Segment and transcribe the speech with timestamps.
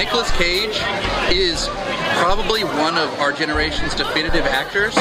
[0.00, 0.80] Nicolas Cage
[1.30, 1.68] is
[2.22, 4.96] probably one of our generation's definitive actors.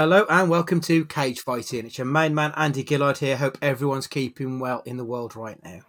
[0.00, 1.84] Hello and welcome to Cage Fighting.
[1.84, 3.36] It's your main man Andy Gillard here.
[3.36, 5.80] Hope everyone's keeping well in the world right now.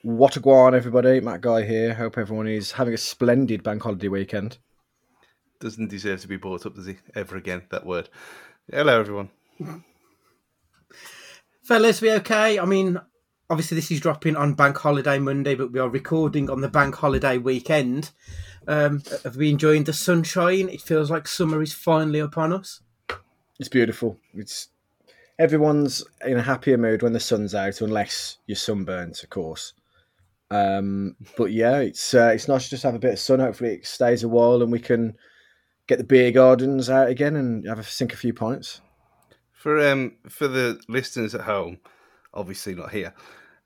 [0.00, 1.20] What a guan, everybody.
[1.20, 1.92] Matt Guy here.
[1.92, 4.56] Hope everyone is having a splendid bank holiday weekend.
[5.60, 6.96] Doesn't deserve to be brought up, does he?
[7.14, 8.08] Ever again, that word.
[8.70, 9.28] Hello, everyone.
[11.62, 12.58] Fellas, we okay?
[12.58, 12.98] I mean,
[13.50, 16.94] obviously this is dropping on Bank Holiday Monday, but we are recording on the Bank
[16.94, 18.12] Holiday weekend.
[18.66, 20.70] Um, have we enjoying the sunshine?
[20.70, 22.80] It feels like summer is finally upon us.
[23.62, 24.18] It's beautiful.
[24.34, 24.70] It's
[25.38, 29.74] everyone's in a happier mood when the sun's out, unless you're sunburnt, of course.
[30.50, 33.38] Um, but yeah, it's uh, it's nice to just have a bit of sun.
[33.38, 35.14] Hopefully, it stays a while, and we can
[35.86, 38.80] get the beer gardens out again and have a sink a few pints.
[39.52, 41.78] For um for the listeners at home,
[42.34, 43.14] obviously not here.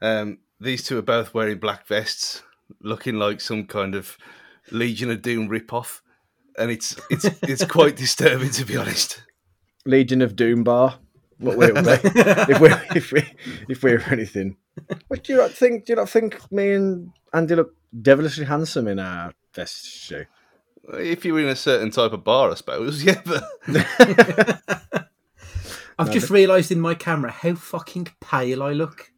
[0.03, 2.43] Um, these two are both wearing black vests,
[2.83, 4.19] looking like some kind of
[4.71, 6.03] Legion of Doom ripoff,
[6.59, 9.23] and it's it's it's quite disturbing to be honest.
[9.87, 10.99] Legion of Doom bar.
[11.39, 13.25] What will be if we if we
[13.69, 14.57] if we're anything?
[15.09, 15.85] What do you not think?
[15.85, 20.25] Do you not think me and Andy look devilishly handsome in our vest shoe?
[20.95, 23.21] If you're in a certain type of bar, I suppose, yeah.
[23.25, 23.45] But
[25.99, 29.13] I've just realised in my camera how fucking pale I look.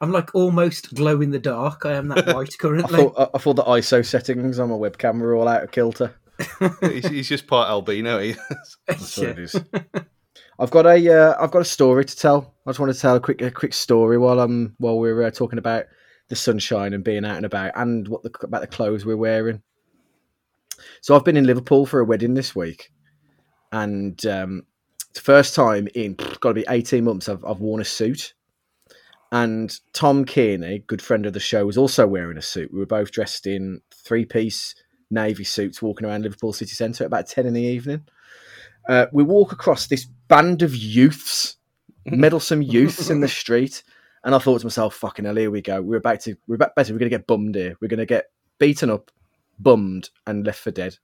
[0.00, 1.84] I'm like almost glow in the dark.
[1.84, 2.96] I am that white I currently.
[2.96, 6.14] thought I, I thought the ISO settings on my webcam were all out of kilter.
[6.80, 8.18] he's, he's just part albino.
[8.18, 8.34] He.
[8.86, 9.60] That's what it is.
[10.60, 12.54] I've got a uh, I've got a story to tell.
[12.66, 15.30] I just want to tell a quick a quick story while I'm while we're uh,
[15.30, 15.84] talking about
[16.28, 19.62] the sunshine and being out and about and what the, about the clothes we're wearing.
[21.00, 22.90] So I've been in Liverpool for a wedding this week,
[23.72, 24.64] and um,
[25.10, 28.34] it's the first time in got to be eighteen months I've I've worn a suit.
[29.30, 32.72] And Tom Kearney, good friend of the show, was also wearing a suit.
[32.72, 34.74] We were both dressed in three piece
[35.10, 38.04] navy suits, walking around Liverpool city centre at about ten in the evening.
[38.88, 41.56] Uh, we walk across this band of youths,
[42.06, 43.82] meddlesome youths in the street,
[44.24, 45.80] and I thought to myself, "Fucking hell, here we go.
[45.82, 46.92] We're about to, we're about better.
[46.92, 47.76] We're going to get bummed here.
[47.80, 48.26] We're going to get
[48.58, 49.10] beaten up,
[49.58, 50.96] bummed, and left for dead."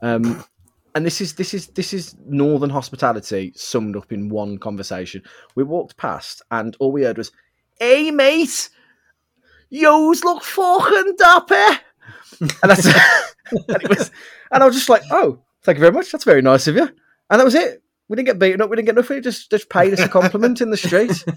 [0.00, 0.44] Um,
[0.94, 5.22] and this is this is this is northern hospitality summed up in one conversation.
[5.54, 7.32] We walked past, and all we heard was,
[7.78, 8.68] "Hey, mate,
[9.70, 11.80] yo's look fucking dapper."
[12.40, 12.86] And that's
[13.50, 14.10] and it was,
[14.50, 16.10] and I was just like, "Oh, thank you very much.
[16.10, 16.88] That's very nice of you."
[17.30, 17.82] And that was it.
[18.08, 18.70] We didn't get beaten up.
[18.70, 19.22] We didn't get nothing.
[19.22, 21.24] Just just paid us a compliment in the street.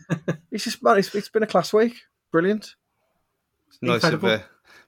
[0.49, 1.93] It's just man, it's, it's been a class week.
[2.31, 2.73] Brilliant.
[3.67, 4.29] It's nice Incredible.
[4.29, 4.43] of uh,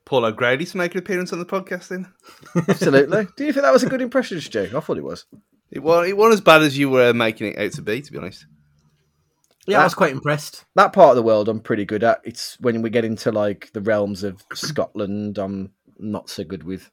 [0.05, 1.89] Paul O'Grady to make an appearance on the podcast.
[1.89, 2.11] Then
[2.67, 3.27] Absolutely.
[3.37, 4.71] Do you think that was a good impression, Stu?
[4.75, 5.25] I thought it was.
[5.69, 8.11] it wasn't, it wasn't as bad as you were making it out to be, to
[8.11, 8.47] be honest.
[9.69, 10.65] Yeah, I was quite impressed.
[10.75, 12.21] That part of the world I'm pretty good at.
[12.23, 16.91] It's when we get into like the realms of Scotland, I'm not so good with.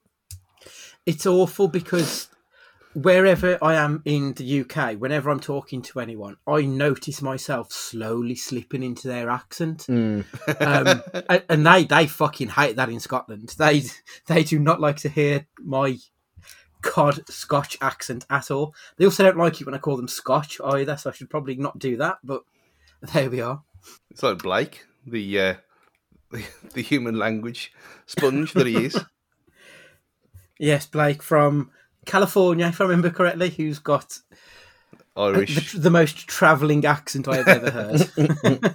[1.04, 2.28] It's awful because
[2.96, 8.34] wherever I am in the UK, whenever I'm talking to anyone, I notice myself slowly
[8.34, 9.86] slipping into their accent.
[9.88, 10.24] Um,
[11.28, 13.54] and, and they they fucking hate that in Scotland.
[13.58, 13.84] They
[14.26, 15.98] they do not like to hear my
[16.82, 18.74] cod Scotch accent at all.
[18.96, 20.96] They also don't like it when I call them Scotch either.
[20.96, 22.18] So I should probably not do that.
[22.24, 22.42] But
[23.12, 23.62] there we are.
[24.10, 25.54] It's like Blake, the uh,
[26.30, 26.44] the,
[26.74, 27.72] the human language
[28.06, 28.98] sponge that he is.
[30.58, 31.70] Yes, Blake from
[32.06, 34.20] California, if I remember correctly, who's got
[35.14, 35.72] Irish.
[35.72, 38.74] the, the most travelling accent I have ever heard.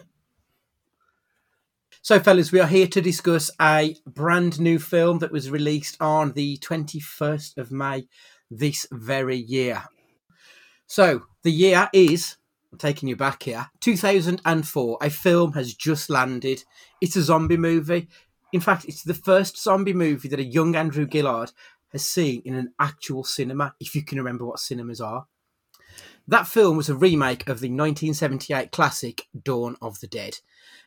[2.03, 6.33] so, fellas, we are here to discuss a brand new film that was released on
[6.33, 8.07] the 21st of May
[8.51, 9.85] this very year.
[10.85, 12.37] So, the year is,
[12.71, 14.97] I'm taking you back here, 2004.
[15.01, 16.63] A film has just landed.
[17.01, 18.07] It's a zombie movie.
[18.53, 21.51] In fact, it's the first zombie movie that a young Andrew Gillard
[21.91, 25.27] has seen in an actual cinema, if you can remember what cinemas are.
[26.27, 30.37] That film was a remake of the 1978 classic Dawn of the Dead.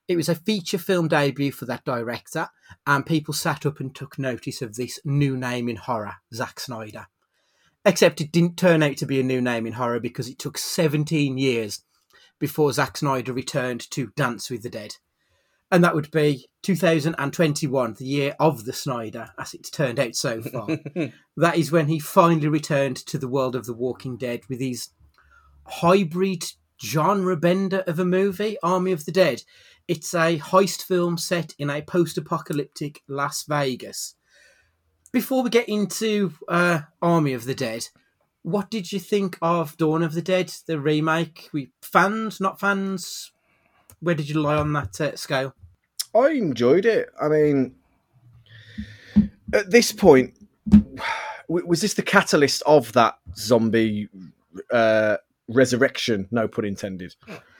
[0.08, 2.48] It was a feature film debut for that director,
[2.86, 7.08] and people sat up and took notice of this new name in horror, Zack Snyder.
[7.84, 10.56] Except it didn't turn out to be a new name in horror because it took
[10.56, 11.82] 17 years
[12.38, 14.96] before Zack Snyder returned to Dance with the Dead.
[15.70, 20.40] And that would be 2021, the year of the Snyder, as it's turned out so
[20.40, 20.68] far.
[21.36, 24.90] that is when he finally returned to the world of The Walking Dead with his
[25.66, 26.44] hybrid
[26.82, 29.42] genre bender of a movie, Army of the Dead.
[29.88, 34.14] It's a heist film set in a post apocalyptic Las Vegas.
[35.14, 37.86] Before we get into uh, Army of the Dead,
[38.42, 41.50] what did you think of Dawn of the Dead, the remake?
[41.52, 43.30] We fans, not fans?
[44.00, 45.54] Where did you lie on that uh, scale?
[46.12, 47.10] I enjoyed it.
[47.22, 47.76] I mean,
[49.52, 50.34] at this point,
[51.46, 54.08] was this the catalyst of that zombie
[54.72, 56.26] uh, resurrection?
[56.32, 57.14] No pun intended.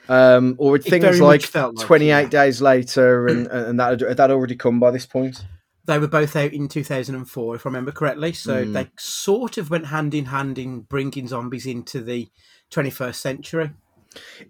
[0.09, 2.29] Um, or things like, like 28 it, yeah.
[2.29, 5.45] days later, and, and that had that already come by this point.
[5.87, 8.33] They were both out in 2004, if I remember correctly.
[8.33, 8.73] So Mm.
[8.73, 12.29] they sort of went hand in hand in bringing zombies into the
[12.71, 13.71] 21st century.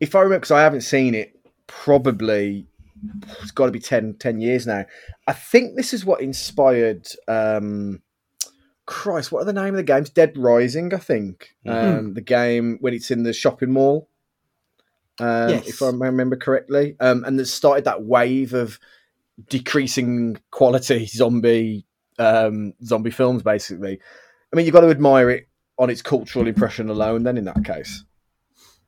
[0.01, 1.35] If I remember, because I haven't seen it,
[1.67, 2.67] probably
[3.43, 4.85] it's got to be 10, 10 years now.
[5.27, 7.09] I think this is what inspired.
[7.29, 8.01] Um,
[8.87, 10.11] Christ, what are the name of the games?
[10.11, 11.55] Dead Rising, I think.
[11.67, 11.99] Mm-hmm.
[11.99, 14.09] Um, the game when it's in the shopping mall.
[15.21, 15.69] Um, Yes.
[15.69, 18.79] If I remember correctly, um, and that started that wave of
[19.49, 21.87] decreasing quality zombie
[22.19, 23.43] um, zombie films.
[23.43, 23.99] Basically,
[24.53, 25.49] I mean, you've got to admire it
[25.79, 27.23] on its cultural impression alone.
[27.25, 28.05] Then, in that case,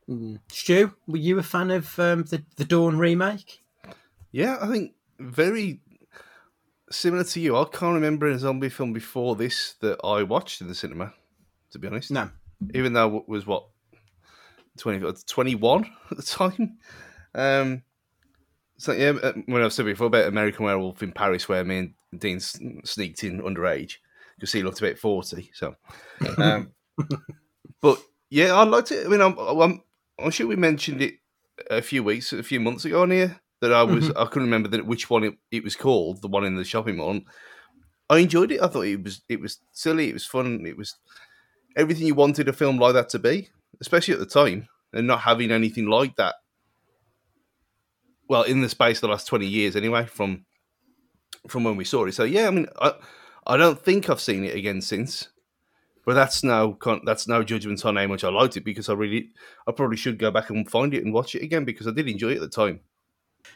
[0.08, 0.38] Mm.
[0.52, 3.64] Stu, were you a fan of um, the, the Dawn remake?
[4.30, 5.80] Yeah, I think very
[6.92, 7.56] similar to you.
[7.56, 11.12] I can't remember a zombie film before this that I watched in the cinema.
[11.72, 12.30] To be honest, No.
[12.72, 13.66] even though it was what
[14.78, 16.78] 20, 21 at the time.
[17.34, 17.82] Um,
[18.78, 21.94] so yeah, uh, when I've said before about American Werewolf in Paris, where me and
[22.20, 23.96] Dean sneaked in underage
[24.36, 25.50] because he looked about forty.
[25.54, 25.76] So,
[26.38, 26.72] um,
[27.80, 27.98] but
[28.30, 29.06] yeah, I liked it.
[29.06, 29.82] I mean, I'm, I'm
[30.18, 31.14] I'm sure we mentioned it
[31.70, 34.68] a few weeks, a few months ago on here that I was I couldn't remember
[34.70, 37.20] that which one it, it was called, the one in the shopping mall.
[38.08, 38.62] I enjoyed it.
[38.62, 40.08] I thought it was it was silly.
[40.08, 40.64] It was fun.
[40.66, 40.96] It was
[41.76, 43.48] everything you wanted a film like that to be,
[43.80, 46.36] especially at the time, and not having anything like that.
[48.28, 50.44] Well, in the space of the last twenty years, anyway, from
[51.48, 52.12] from when we saw it.
[52.12, 52.94] So yeah, I mean, I
[53.46, 55.28] I don't think I've seen it again since,
[56.04, 59.30] but that's no that's no judgment on how much I liked it because I really
[59.66, 62.08] I probably should go back and find it and watch it again because I did
[62.08, 62.80] enjoy it at the time.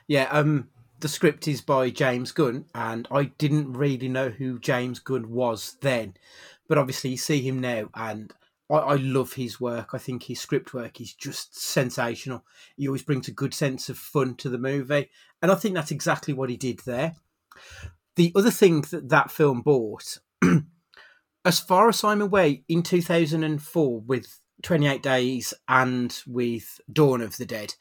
[0.07, 0.69] Yeah, um,
[1.01, 5.77] the script is by James Gunn, and I didn't really know who James Gunn was
[5.81, 6.15] then,
[6.69, 8.33] but obviously you see him now, and
[8.71, 9.91] I, I love his work.
[9.93, 12.45] I think his script work is just sensational.
[12.77, 15.11] He always brings a good sense of fun to the movie,
[15.43, 17.15] and I think that's exactly what he did there.
[18.17, 20.19] The other thing that that film brought,
[21.45, 27.47] as far as I'm aware, in 2004 with 28 Days and with Dawn of the
[27.47, 27.75] Dead,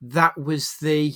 [0.00, 1.14] that was the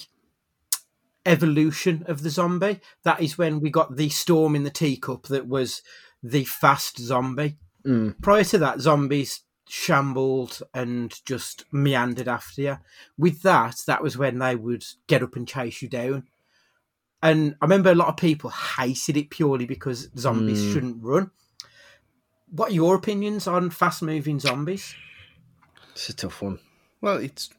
[1.27, 2.81] evolution of the zombie.
[3.05, 5.83] That is when we got the storm in the teacup that was
[6.23, 7.57] the fast zombie.
[7.87, 8.21] Mm.
[8.21, 12.79] Prior to that, zombies shambled and just meandered after you.
[13.17, 16.25] With that, that was when they would get up and chase you down.
[17.23, 20.73] And I remember a lot of people hated it purely because zombies Mm.
[20.73, 21.31] shouldn't run.
[22.51, 24.95] What are your opinions on fast moving zombies?
[25.93, 26.61] it's a tough one.
[27.01, 27.51] Well, it's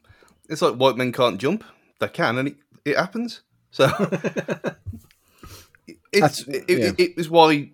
[0.49, 1.63] it's like white men can't jump.
[1.99, 2.55] They can, and it,
[2.85, 3.41] it happens.
[3.71, 3.85] So
[6.11, 6.75] it's That's- it, yeah.
[6.87, 7.71] it, it was why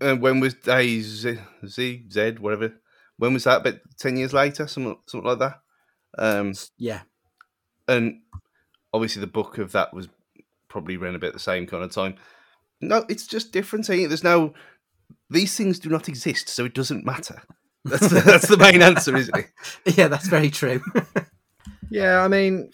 [0.00, 2.74] uh, when was day Z, Z Z whatever
[3.16, 3.60] when was that?
[3.60, 5.60] About ten years later, something something like that.
[6.18, 7.02] Um, Yeah.
[7.88, 8.20] and
[8.92, 10.08] obviously the book of that was
[10.68, 12.16] probably around about the same kind of time.
[12.80, 13.88] No, it's just different.
[13.90, 14.08] ain't it?
[14.08, 14.54] There's no
[15.30, 17.42] these things do not exist, so it doesn't matter.
[17.84, 19.46] That's the, that's the main answer, isn't it?
[19.96, 20.80] Yeah, that's very true.
[21.90, 22.70] Yeah, I mean,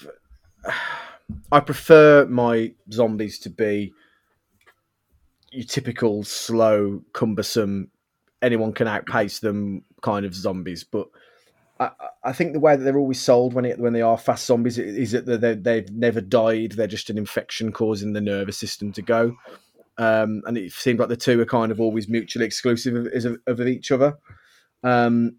[1.52, 3.92] I prefer my zombies to be
[5.50, 7.90] your typical slow, cumbersome,
[8.42, 10.84] anyone can outpace them kind of zombies.
[10.84, 11.08] But
[11.78, 11.90] I,
[12.24, 14.78] I think the way that they're always sold when it when they are fast zombies
[14.78, 16.72] is that they they've never died.
[16.72, 19.36] They're just an infection causing the nervous system to go.
[19.98, 23.60] Um, and it seems like the two are kind of always mutually exclusive of, of,
[23.60, 24.16] of each other.
[24.82, 25.36] Um,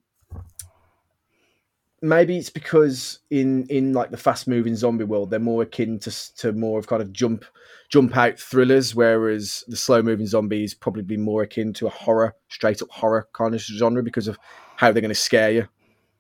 [2.02, 6.36] maybe it's because in in like the fast moving zombie world they're more akin to
[6.36, 7.46] to more of kind of jump
[7.90, 12.34] jump out thrillers whereas the slow moving zombie is probably more akin to a horror
[12.50, 14.38] straight up horror kind of genre because of
[14.78, 15.68] how they're going to scare you.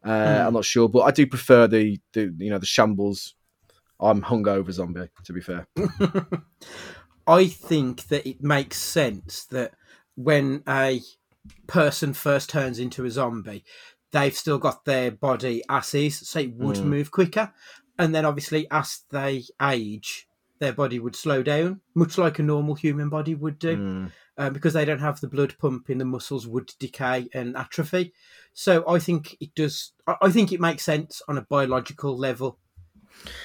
[0.03, 0.47] Uh, Mm.
[0.47, 3.35] i'm not sure but i do prefer the the you know the shambles.
[3.99, 5.67] I'm hungover zombie to be fair.
[7.27, 9.73] I think that it makes sense that
[10.15, 11.01] when a
[11.67, 13.63] person first turns into a zombie,
[14.11, 16.85] they've still got their body as is, so it would Mm.
[16.85, 17.53] move quicker.
[17.97, 20.27] And then obviously, as they age,
[20.59, 24.11] their body would slow down, much like a normal human body would do, Mm.
[24.37, 25.97] um, because they don't have the blood pumping.
[25.97, 28.13] The muscles would decay and atrophy.
[28.53, 29.93] So I think it does.
[30.21, 32.59] I think it makes sense on a biological level.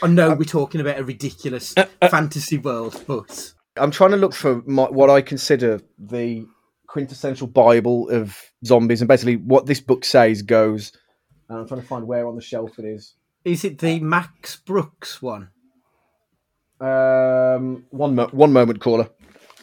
[0.03, 1.75] I know we're talking about a ridiculous
[2.11, 6.47] fantasy world, but I'm trying to look for my, what I consider the
[6.87, 10.93] quintessential Bible of zombies, and basically what this book says goes.
[11.49, 13.15] And I'm trying to find where on the shelf it is.
[13.45, 15.51] is it the Max Brooks one?
[16.81, 19.09] Um, one mo- one moment, caller.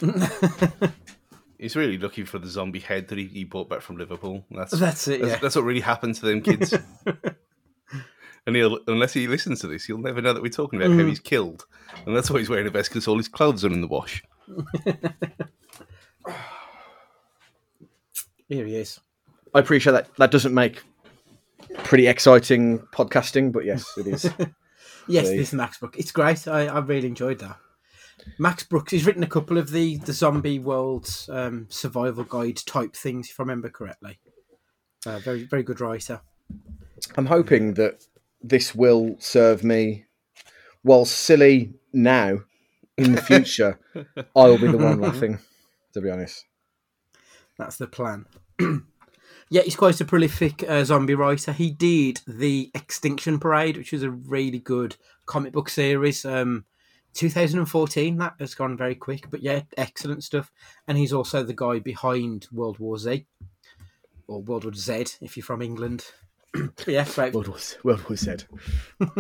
[1.60, 4.46] He's really looking for the zombie head that he, he brought back from Liverpool.
[4.52, 5.22] That's That's it.
[5.22, 5.40] that's, Yeah.
[5.40, 6.74] that's what really happened to them kids.
[8.48, 11.00] and he'll unless he listens to this, he'll never know that we're talking about Mm.
[11.02, 11.66] how he's killed.
[12.06, 14.24] And that's why he's wearing a vest because all his clothes are in the wash.
[18.50, 19.00] Here he is.
[19.54, 20.16] I appreciate that.
[20.18, 20.82] That doesn't make
[21.84, 24.30] pretty exciting podcasting, but yes, it is.
[25.08, 25.38] Yes, See.
[25.38, 25.98] this Max Brooks.
[25.98, 26.48] It's great.
[26.48, 27.58] I, I really enjoyed that.
[28.40, 28.92] Max Brooks.
[28.92, 33.40] He's written a couple of the the zombie world um, survival guide type things, if
[33.40, 34.20] I remember correctly.
[35.06, 36.22] Uh, very very good writer.
[37.18, 38.06] I'm hoping that
[38.42, 40.06] this will serve me.
[40.84, 42.40] While silly now,
[42.98, 43.80] in the future,
[44.36, 45.40] I'll be the one laughing.
[45.94, 46.46] To be honest,
[47.58, 48.26] That's the plan.
[49.50, 51.52] yeah, he's quite a prolific uh, zombie writer.
[51.52, 54.96] He did the Extinction Parade, which was a really good
[55.26, 56.26] comic book series.
[56.26, 56.66] Um,
[57.14, 58.18] 2014.
[58.18, 60.52] That has gone very quick, but yeah, excellent stuff.
[60.88, 63.26] And he's also the guy behind World War Z
[64.28, 66.06] or World War Zed if you're from England.
[66.86, 67.34] Yeah, right.
[67.34, 68.36] World War World War Z.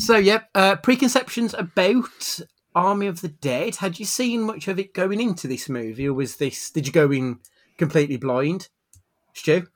[0.00, 2.40] So yeah, uh, preconceptions about
[2.74, 3.76] Army of the Dead.
[3.76, 6.70] Had you seen much of it going into this movie, or was this?
[6.70, 7.40] Did you go in
[7.78, 8.68] completely blind,
[9.32, 9.66] Stu?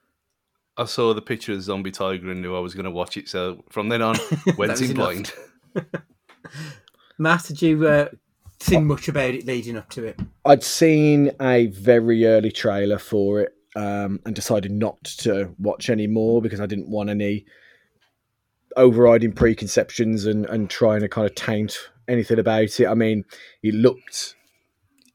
[0.77, 3.29] I saw the picture of Zombie Tiger and knew I was going to watch it.
[3.29, 4.17] So from then on,
[4.57, 5.33] went in blind.
[7.19, 8.09] Matt, did you uh,
[8.61, 10.19] seen much about it leading up to it?
[10.45, 16.09] I'd seen a very early trailer for it um, and decided not to watch any
[16.09, 17.47] more because I didn't want any
[18.77, 22.87] overriding preconceptions and, and trying to kind of taint anything about it.
[22.87, 23.25] I mean,
[23.63, 24.37] it looked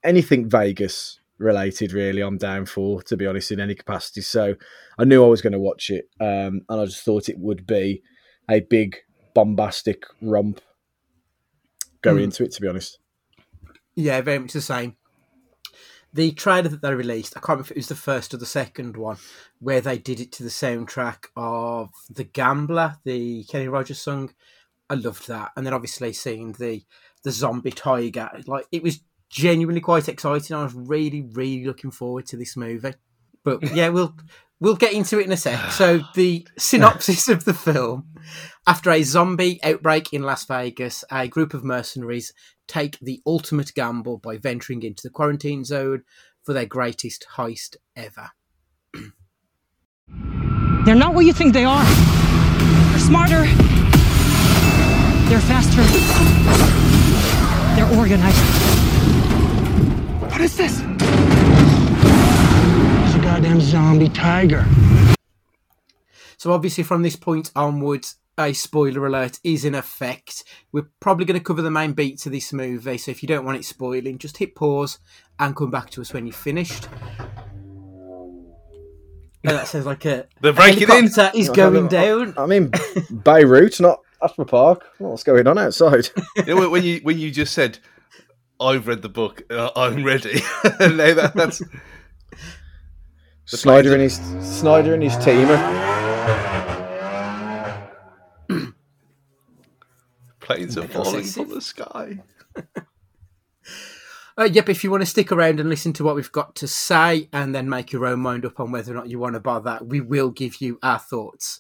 [0.04, 4.22] anything Vegas related, really, I'm down for, to be honest, in any capacity.
[4.22, 4.56] So
[4.98, 7.66] I knew I was going to watch it um, and I just thought it would
[7.66, 8.02] be
[8.50, 8.98] a big,
[9.34, 10.62] bombastic romp
[12.02, 12.24] going Hmm.
[12.24, 13.00] into it, to be honest.
[13.96, 14.96] Yeah, very much the same.
[16.12, 18.46] The trailer that they released, I can't remember if it was the first or the
[18.46, 19.18] second one,
[19.60, 24.34] where they did it to the soundtrack of The Gambler, the Kenny Rogers song.
[24.90, 25.52] I loved that.
[25.56, 26.84] And then obviously seeing the
[27.24, 30.56] the zombie tiger, like it was genuinely quite exciting.
[30.56, 32.94] I was really, really looking forward to this movie.
[33.44, 34.16] But yeah, we'll
[34.60, 35.72] we'll get into it in a sec.
[35.72, 38.10] So the synopsis of the film:
[38.68, 42.34] After a zombie outbreak in Las Vegas, a group of mercenaries
[42.68, 46.04] take the ultimate gamble by venturing into the quarantine zone
[46.44, 48.32] for their greatest heist ever.
[50.86, 51.84] They're not what you think they are.
[51.84, 53.89] They're smarter.
[55.30, 55.84] They're faster.
[57.76, 58.38] They're organized.
[60.32, 60.80] What is this?
[63.06, 64.66] It's a goddamn zombie tiger.
[66.38, 70.46] So obviously, from this point onwards, a spoiler alert is in effect.
[70.72, 73.46] We're probably going to cover the main beats of this movie, so if you don't
[73.46, 74.98] want it spoiling, just hit pause
[75.40, 76.88] and come back to us when you've finished.
[79.44, 80.88] And that sounds like a They're breaking in.
[80.88, 82.34] helicopter is going down.
[82.36, 82.72] I'm in
[83.12, 84.86] Beirut, not Asper Park.
[84.98, 86.10] What's going on outside?
[86.46, 87.80] You know, when you when you just said,
[88.60, 90.42] "I've read the book, uh, I'm ready,"
[90.80, 91.62] and now that, that's
[93.46, 95.48] Snyder and his Snyder and his team.
[100.40, 102.20] planes are falling from the sky.
[104.40, 106.66] Uh, yep, if you want to stick around and listen to what we've got to
[106.66, 109.40] say and then make your own mind up on whether or not you want to
[109.42, 111.60] buy that, we will give you our thoughts,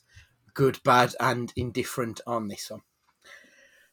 [0.53, 2.81] good, bad, and indifferent on this one.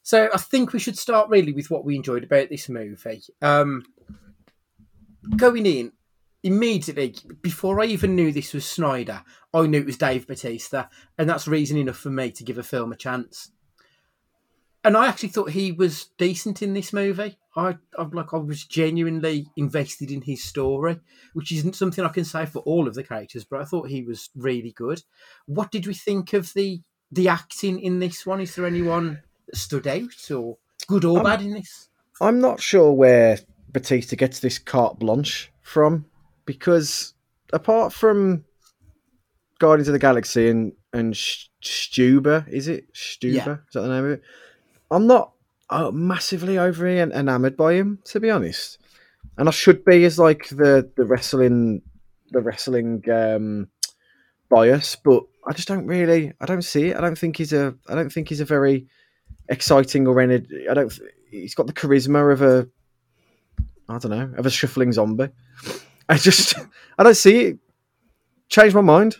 [0.02, 3.22] So I think we should start really with what we enjoyed about this movie.
[3.42, 3.82] Um,
[5.36, 5.92] going in,
[6.42, 9.22] immediately, before I even knew this was Snyder,
[9.52, 10.86] I knew it was Dave Batista,
[11.18, 13.50] and that's reason enough for me to give a film a chance.
[14.86, 17.36] And I actually thought he was decent in this movie.
[17.56, 21.00] I, I'm like, I was genuinely invested in his story,
[21.32, 24.02] which isn't something I can say for all of the characters, but I thought he
[24.02, 25.02] was really good.
[25.46, 28.40] What did we think of the the acting in this one?
[28.40, 31.88] Is there anyone that stood out, or good or Um, bad in this?
[32.20, 33.40] I'm not sure where
[33.72, 36.04] Batista gets this carte blanche from
[36.44, 37.14] because
[37.52, 38.44] apart from
[39.58, 43.34] Guardians of the Galaxy and and Stuber, is it Stuber?
[43.34, 43.52] Yeah.
[43.66, 44.22] Is that the name of it?
[44.90, 45.32] I'm not
[45.70, 48.78] oh, massively over en- enamored by him, to be honest.
[49.38, 51.82] And I should be as like the the wrestling
[52.30, 53.68] the wrestling um,
[54.48, 56.32] bias, but I just don't really.
[56.40, 56.96] I don't see it.
[56.96, 57.74] I don't think he's a.
[57.88, 58.86] I don't think he's a very
[59.48, 60.44] exciting or any.
[60.68, 60.92] I don't.
[61.30, 62.68] He's got the charisma of a.
[63.88, 65.28] I don't know of a shuffling zombie.
[66.08, 66.54] I just.
[66.98, 67.58] I don't see it.
[68.48, 69.16] Change my mind.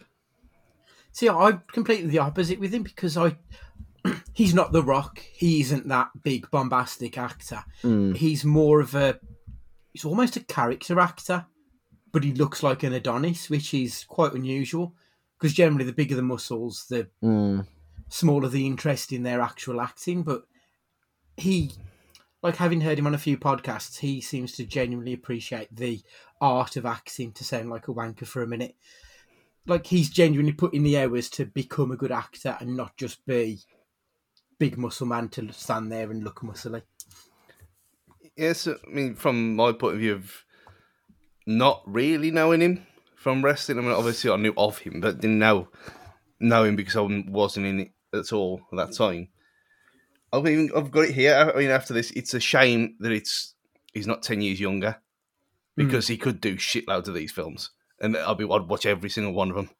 [1.13, 3.37] See, I'm completely the opposite with him because I.
[4.35, 5.19] he's not The Rock.
[5.19, 7.65] He isn't that big bombastic actor.
[7.83, 8.17] Mm.
[8.17, 9.19] He's more of a.
[9.93, 11.47] He's almost a character actor,
[12.13, 14.95] but he looks like an Adonis, which is quite unusual.
[15.39, 17.67] Because generally, the bigger the muscles, the Mm.
[18.09, 20.23] smaller the interest in their actual acting.
[20.23, 20.45] But
[21.37, 21.73] he,
[22.43, 26.01] like having heard him on a few podcasts, he seems to genuinely appreciate the
[26.41, 27.33] art of acting.
[27.33, 28.77] To sound like a wanker for a minute,
[29.67, 33.25] like he's genuinely put in the hours to become a good actor and not just
[33.27, 33.61] be
[34.59, 36.83] big muscle man to stand there and look muscly.
[38.37, 40.45] Yes, I mean, from my point of view of
[41.47, 42.87] not really knowing him
[43.17, 45.69] from wrestling, I mean, obviously I knew of him, but didn't know
[46.39, 49.29] know him because I wasn't in it at all at that time.
[50.33, 51.35] I mean, I've got it here.
[51.35, 53.55] I mean, after this, it's a shame that it's
[53.95, 54.97] he's not ten years younger
[55.77, 56.15] because hmm.
[56.15, 57.71] he could do shitloads of these films,
[58.01, 59.71] and I'd be I'd watch every single one of them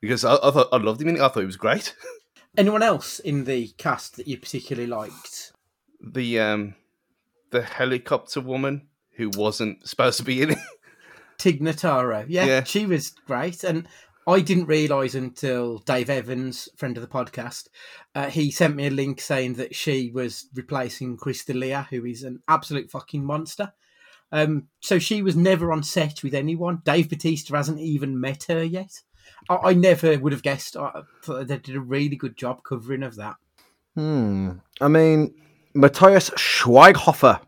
[0.00, 1.08] because I, I thought I loved him.
[1.08, 1.22] In it.
[1.22, 1.94] I thought he was great.
[2.58, 5.52] Anyone else in the cast that you particularly liked?
[6.00, 6.74] the um
[7.50, 10.58] the helicopter woman who wasn't supposed to be in it.
[11.38, 12.24] Tig Notaro.
[12.28, 12.64] Yeah, Yeah.
[12.64, 13.64] she was great.
[13.64, 13.88] And
[14.26, 17.68] I didn't realise until Dave Evans, friend of the podcast,
[18.14, 22.22] uh, he sent me a link saying that she was replacing Chris D'Elia, who is
[22.24, 23.72] an absolute fucking monster.
[24.30, 26.82] Um, so she was never on set with anyone.
[26.84, 29.00] Dave Batista hasn't even met her yet.
[29.48, 30.76] I, I never would have guessed.
[30.76, 33.36] I thought they did a really good job covering of that.
[33.94, 34.52] Hmm.
[34.80, 35.34] I mean,
[35.74, 37.40] Matthias Schweighofer,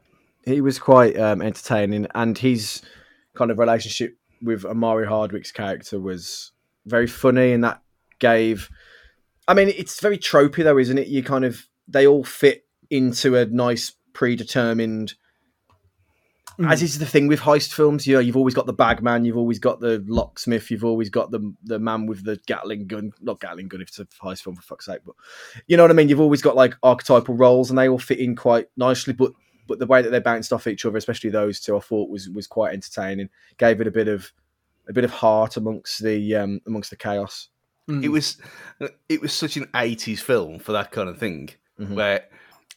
[0.44, 2.82] he was quite um, entertaining, and his
[3.34, 6.52] kind of relationship with Omari Hardwick's character was
[6.86, 7.82] very funny, and that
[8.18, 8.70] gave.
[9.46, 11.08] I mean, it's very tropey though, isn't it?
[11.08, 15.14] You kind of they all fit into a nice predetermined.
[16.68, 19.36] As is the thing with heist films, you know, you've always got the bagman, you've
[19.36, 23.40] always got the locksmith, you've always got the the man with the Gatling gun, not
[23.40, 25.14] Gatling gun if it's a heist film for fuck's sake, but
[25.66, 26.08] you know what I mean.
[26.08, 29.12] You've always got like archetypal roles, and they all fit in quite nicely.
[29.12, 29.32] But
[29.66, 32.28] but the way that they bounced off each other, especially those two, I thought was
[32.28, 33.30] was quite entertaining.
[33.56, 34.32] Gave it a bit of
[34.88, 37.48] a bit of heart amongst the um, amongst the chaos.
[37.88, 38.04] Mm.
[38.04, 38.36] It was
[39.08, 41.94] it was such an eighties film for that kind of thing Mhm.
[41.94, 42.24] where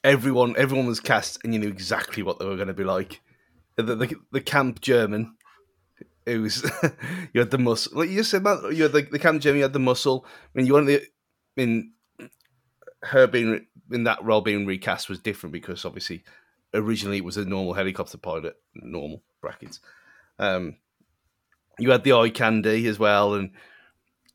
[0.03, 3.21] everyone everyone was cast and you knew exactly what they were going to be like.
[3.75, 5.36] The, the, the camp German,
[6.27, 6.63] was
[7.33, 7.97] you had the muscle.
[7.97, 9.57] Like you said, man, you had the, the camp German.
[9.57, 10.25] You had the muscle.
[10.27, 11.01] I mean, you wanted
[11.55, 11.91] the in
[13.03, 16.23] her being in that role being recast was different because obviously
[16.73, 19.79] originally it was a normal helicopter pilot, normal brackets.
[20.39, 20.77] Um,
[21.77, 23.51] you had the eye candy as well, and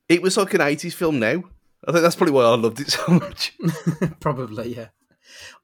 [0.08, 1.18] it was like an eighties film.
[1.18, 1.44] Now
[1.86, 3.54] I think that's probably why I loved it so much.
[4.20, 4.88] Probably, yeah.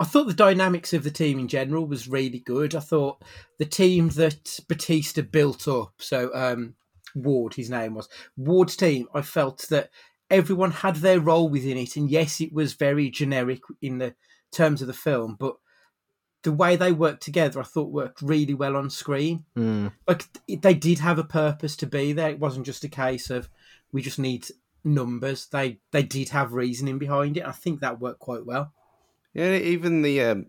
[0.01, 2.75] I thought the dynamics of the team in general was really good.
[2.75, 3.23] I thought
[3.59, 6.75] the team that Batista built up, so um,
[7.15, 9.09] Ward, his name was Ward's team.
[9.15, 9.91] I felt that
[10.31, 14.15] everyone had their role within it, and yes, it was very generic in the
[14.53, 15.57] terms of the film, but
[16.45, 19.45] the way they worked together, I thought worked really well on screen.
[19.57, 19.93] Mm.
[20.07, 22.31] Like they did have a purpose to be there.
[22.31, 23.49] It wasn't just a case of
[23.93, 24.47] we just need
[24.85, 25.47] numbers.
[25.47, 27.47] They they did have reasoning behind it.
[27.47, 28.73] I think that worked quite well.
[29.35, 30.47] Yeah, even the um,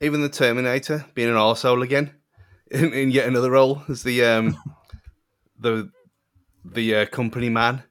[0.00, 2.12] even the Terminator being an arsehole again
[2.70, 4.56] in, in yet another role as the um,
[5.58, 5.90] the
[6.64, 7.84] the uh, company man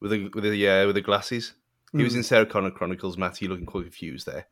[0.00, 1.54] with the with the uh, with the glasses.
[1.94, 3.18] He was in Sarah Connor Chronicles.
[3.18, 4.46] Matt, you looking quite confused there.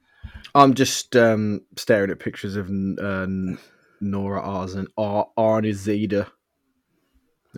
[0.55, 3.27] I'm just um, staring at pictures of uh,
[4.01, 6.27] Nora Arzen, Ar- Arnie Zeda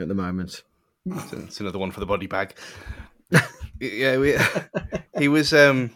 [0.00, 0.62] at the moment.
[1.06, 2.54] It's, it's another one for the body bag.
[3.80, 4.36] yeah, we,
[5.18, 5.52] he was.
[5.52, 5.90] Um,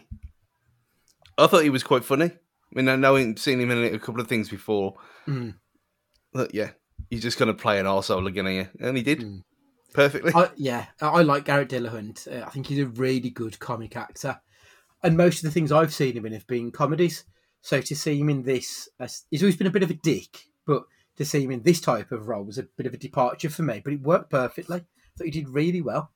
[1.37, 2.25] I thought he was quite funny.
[2.25, 2.31] I
[2.73, 4.95] mean, I know I've seen him in a couple of things before.
[5.27, 5.55] Mm.
[6.33, 6.71] But yeah,
[7.09, 8.71] he's just going to play an arsehole again here.
[8.79, 9.43] And he did Mm.
[9.93, 10.31] perfectly.
[10.35, 12.27] I, yeah, I like Garrett Dillahunt.
[12.27, 14.39] Uh, I think he's a really good comic actor,
[15.03, 17.23] and most of the things I've seen him in have been comedies.
[17.61, 18.87] So to see him in this,
[19.31, 20.83] he's always been a bit of a dick, but
[21.17, 23.63] to see him in this type of role was a bit of a departure for
[23.63, 23.81] me.
[23.83, 24.77] But it worked perfectly.
[24.77, 24.83] I
[25.17, 26.11] thought he did really well.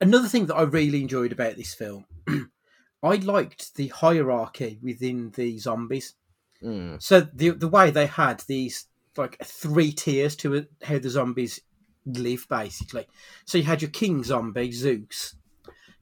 [0.00, 2.04] Another thing that I really enjoyed about this film,
[3.02, 6.14] I liked the hierarchy within the zombies.
[6.62, 7.00] Mm.
[7.02, 11.60] So the the way they had these like three tiers to it, how the zombies
[12.06, 13.06] live, basically.
[13.44, 15.34] So you had your king zombie Zeus.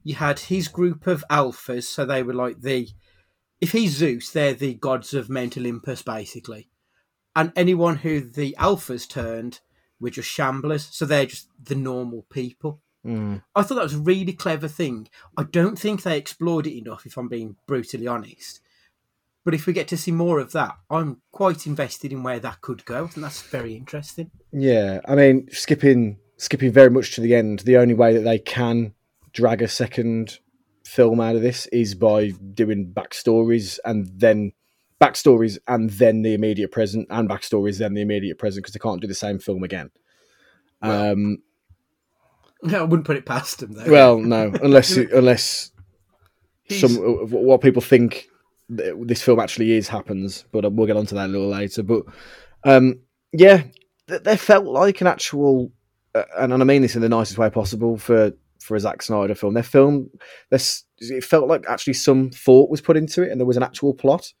[0.03, 2.89] You had his group of alphas, so they were like the
[3.59, 6.69] if he's Zeus, they're the gods of Mount Olympus, basically.
[7.35, 9.59] And anyone who the alphas turned
[9.99, 12.81] were just shamblers, so they're just the normal people.
[13.07, 13.41] Mm.
[13.55, 15.07] I thought that was a really clever thing.
[15.37, 18.59] I don't think they explored it enough, if I'm being brutally honest.
[19.45, 22.59] But if we get to see more of that, I'm quite invested in where that
[22.59, 23.07] could go.
[23.07, 24.29] Think that's very interesting.
[24.51, 27.59] Yeah, I mean, skipping skipping very much to the end.
[27.59, 28.93] The only way that they can
[29.31, 30.39] drag a second
[30.85, 34.51] film out of this is by doing backstories and then
[35.01, 39.01] backstories and then the immediate present and backstories then the immediate present because they can't
[39.01, 39.91] do the same film again.
[40.81, 41.37] Well, um,
[42.73, 43.89] I wouldn't put it past him though.
[43.91, 45.71] well, no, unless unless
[46.63, 46.95] He's- some
[47.29, 48.27] what people think
[48.69, 51.83] this film actually is happens, but we'll get onto that a little later.
[51.83, 52.03] But
[52.65, 52.99] um,
[53.31, 53.63] yeah,
[54.09, 55.71] th- they felt like an actual,
[56.13, 59.01] uh, and, and I mean this in the nicest way possible for for a Zack
[59.01, 59.53] Snyder film.
[59.53, 60.09] Their film,
[60.49, 63.63] this it felt like actually some thought was put into it, and there was an
[63.63, 64.33] actual plot,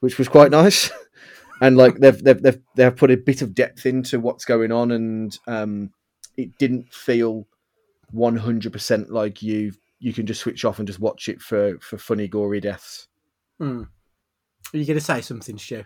[0.00, 0.90] which was quite nice.
[1.62, 4.90] and like they've they've they've, they've put a bit of depth into what's going on,
[4.90, 5.90] and um,
[6.36, 7.46] it didn't feel
[8.10, 11.78] one hundred percent like you you can just switch off and just watch it for
[11.80, 13.08] for funny gory deaths.
[13.58, 13.82] Hmm.
[14.72, 15.84] Are you going to say something, Stu?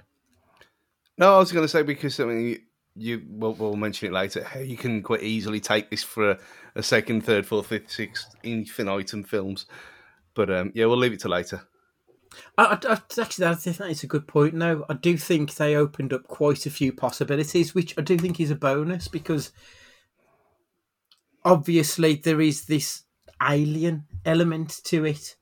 [1.19, 2.59] No, I was going to say because I mean, you,
[2.95, 4.45] you we'll, we'll mention it later.
[4.45, 6.39] How you can quite easily take this for a,
[6.75, 9.67] a second, third, fourth, fifth, sixth infinitum films.
[10.35, 11.63] But um, yeah, we'll leave it to later.
[12.57, 14.55] I, I, I- actually, I think that is a good point.
[14.55, 18.39] Now, I do think they opened up quite a few possibilities, which I do think
[18.39, 19.51] is a bonus because
[21.45, 23.05] obviously there is this
[23.43, 25.37] alien element to it.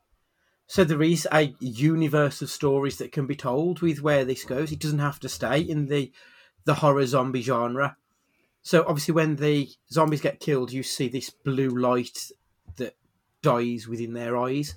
[0.67, 4.73] So there is a universe of stories that can be told with where this goes.
[4.73, 6.13] It doesn't have to stay in the
[6.65, 7.97] the horror zombie genre.
[8.63, 12.33] So obviously, when the zombies get killed, you see this blue light
[12.77, 12.97] that
[13.43, 14.75] dies within their eyes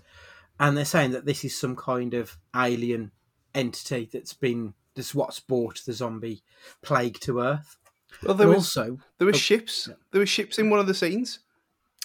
[0.59, 3.11] and they're saying that this is some kind of alien
[3.55, 6.43] entity that's been that's what's brought the zombie
[6.81, 7.77] plague to Earth.
[8.23, 9.89] Well, there And was also, there were oh, ships.
[10.11, 11.39] There were ships in one of the scenes.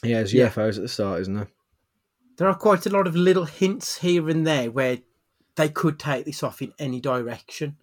[0.02, 0.48] Yeah, there's Yeah.
[0.48, 1.48] UFOs at the start, isn't there?
[2.36, 4.98] there are quite a lot of little hints here and there where
[5.56, 7.76] they could take this off in any direction.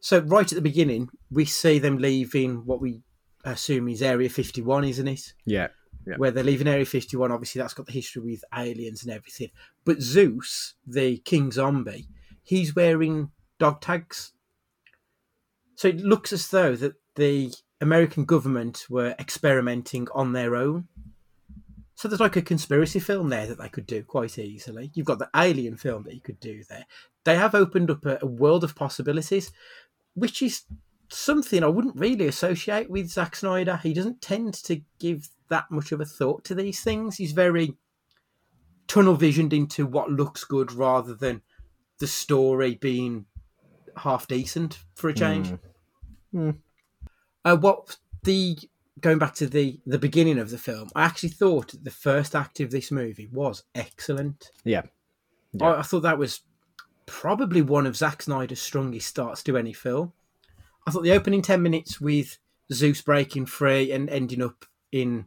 [0.00, 3.02] So right at the beginning, we see them leaving what we
[3.44, 5.32] assume is Area 51, isn't it?
[5.44, 5.68] Yeah.
[6.06, 6.14] Yeah.
[6.16, 9.50] Where they're leaving Area 51, obviously that's got the history with aliens and everything.
[9.84, 12.06] But Zeus, the king zombie,
[12.42, 14.32] he's wearing dog tags.
[15.74, 20.88] So it looks as though that the American government were experimenting on their own.
[21.96, 24.92] So there's like a conspiracy film there that they could do quite easily.
[24.94, 26.86] You've got the Alien film that you could do there.
[27.24, 29.50] They have opened up a, a world of possibilities,
[30.14, 30.62] which is
[31.08, 33.80] something I wouldn't really associate with Zack Snyder.
[33.82, 37.16] He doesn't tend to give that much of a thought to these things.
[37.16, 37.76] He's very
[38.86, 41.42] tunnel visioned into what looks good rather than
[41.98, 43.26] the story being
[43.96, 45.52] half decent for a change.
[46.30, 46.50] Hmm.
[47.48, 48.58] Uh, what the
[49.00, 52.60] going back to the the beginning of the film, I actually thought the first act
[52.60, 54.50] of this movie was excellent.
[54.64, 54.82] Yeah.
[55.62, 56.40] I, I thought that was
[57.06, 60.12] probably one of Zack Snyder's strongest starts to any film.
[60.86, 62.36] I thought the opening ten minutes with
[62.70, 65.24] Zeus breaking free and ending up in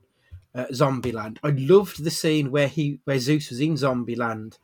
[0.53, 1.39] uh, Zombieland.
[1.43, 4.60] I loved the scene where he where Zeus was in Zombieland,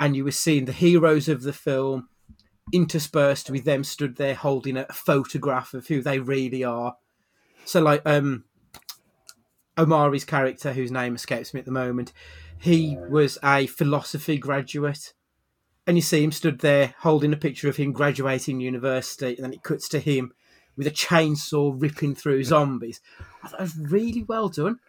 [0.00, 2.08] and you were seeing the heroes of the film
[2.72, 6.96] interspersed with them stood there holding a photograph of who they really are.
[7.64, 8.44] So like um
[9.76, 12.12] Omari's character, whose name escapes me at the moment,
[12.58, 15.14] he was a philosophy graduate.
[15.86, 19.52] And you see him stood there holding a picture of him graduating university, and then
[19.52, 20.32] it cuts to him
[20.76, 23.00] with a chainsaw ripping through zombies.
[23.42, 24.80] I thought it was really well done.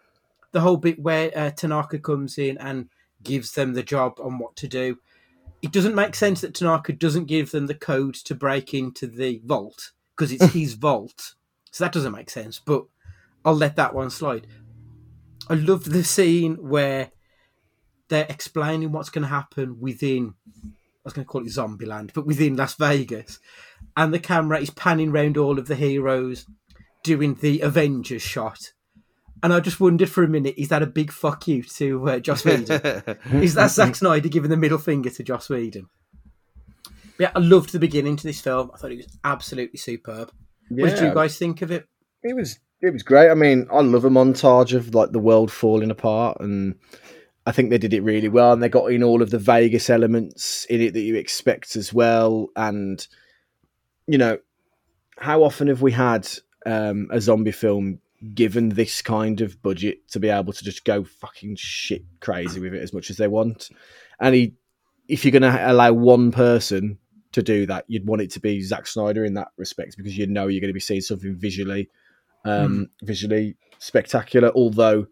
[0.52, 2.90] The whole bit where uh, Tanaka comes in and
[3.24, 4.98] gives them the job on what to do.
[5.62, 9.42] It doesn't make sense that Tanaka doesn't give them the code to break into the
[9.44, 11.36] vault because it's his vault.
[11.72, 12.86] So that doesn't make sense, but
[13.46, 14.48] I'll let that one slide.
[15.50, 17.12] I love the scene where
[18.10, 20.34] they're explaining what's going to happen within,
[20.66, 20.70] I
[21.04, 23.40] was going to call it Zombieland, but within Las Vegas.
[23.96, 26.46] And the camera is panning round all of the heroes
[27.04, 28.74] doing the Avengers shot.
[29.42, 32.20] And I just wondered for a minute, is that a big fuck you to uh,
[32.20, 32.82] Joss Whedon?
[33.42, 35.88] is that Zack Snyder giving the middle finger to Joss Whedon?
[37.18, 38.72] Yeah, I loved the beginning to this film.
[38.74, 40.32] I thought it was absolutely superb.
[40.70, 41.88] What did you guys think of it?
[42.24, 43.30] it was it was great.
[43.30, 46.76] I mean, I love a montage of like the world falling apart, and
[47.46, 48.54] I think they did it really well.
[48.54, 51.94] And they got in all of the Vegas elements in it that you expect as
[51.94, 52.48] well.
[52.56, 53.06] And
[54.08, 54.38] you know,
[55.18, 56.28] how often have we had
[56.66, 58.00] um, a zombie film
[58.34, 62.74] given this kind of budget to be able to just go fucking shit crazy with
[62.74, 63.70] it as much as they want?
[64.20, 64.56] And he
[65.10, 67.00] if you're going to allow one person
[67.32, 70.28] to do that, you'd want it to be Zack Snyder in that respect because you
[70.28, 71.90] know you're going to be seeing something visually,
[72.46, 74.52] um, visually spectacular.
[74.54, 75.08] Although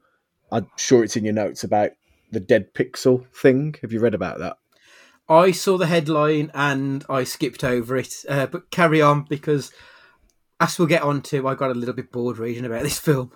[0.51, 1.91] I'm sure it's in your notes about
[2.31, 3.75] the dead pixel thing.
[3.81, 4.57] Have you read about that?
[5.29, 9.71] I saw the headline and I skipped over it, uh, but carry on because
[10.59, 13.31] as we'll get on to, I got a little bit bored reading about this film.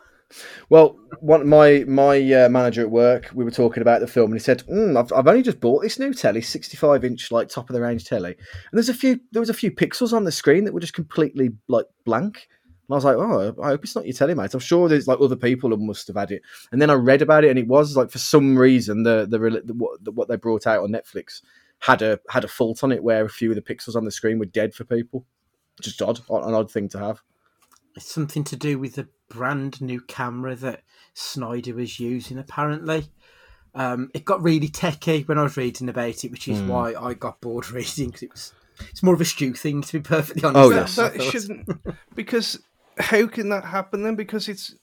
[0.70, 4.40] Well, one my my uh, manager at work, we were talking about the film, and
[4.40, 7.70] he said, mm, I've, "I've only just bought this new telly, 65 inch, like top
[7.70, 10.32] of the range telly, and there's a few there was a few pixels on the
[10.32, 12.48] screen that were just completely like blank."
[12.88, 14.54] And I was like, "Oh, I hope it's not your telly, mate.
[14.54, 17.22] I'm sure there's like other people who must have had it." And then I read
[17.22, 20.30] about it, and it was like for some reason the the, the what the, what
[20.30, 21.42] they brought out on Netflix
[21.80, 24.12] had a had a fault on it where a few of the pixels on the
[24.12, 25.26] screen were dead for people.
[25.82, 27.22] Just odd, an odd thing to have.
[27.96, 33.08] It's something to do with the brand new camera that Snyder was using, apparently.
[33.74, 37.14] Um, it got really techy when I was reading about it, which is why I
[37.14, 38.54] got bored reading because it was
[38.90, 40.58] it's more of a Stu thing, to be perfectly honest.
[40.58, 40.96] Oh, That- yes.
[40.96, 41.70] That shouldn't
[42.16, 42.60] because
[42.98, 44.16] how can that happen then?
[44.16, 44.76] Because it's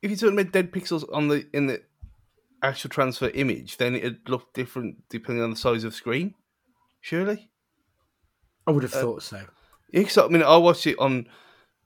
[0.00, 1.82] if you're talking about dead pixels on the in the
[2.62, 6.34] actual transfer image, then it'd look different depending on the size of screen.
[7.00, 7.50] Surely,
[8.66, 9.40] I would have thought so.
[9.92, 10.02] yeah.
[10.02, 11.26] 'cause I mean, I watched it on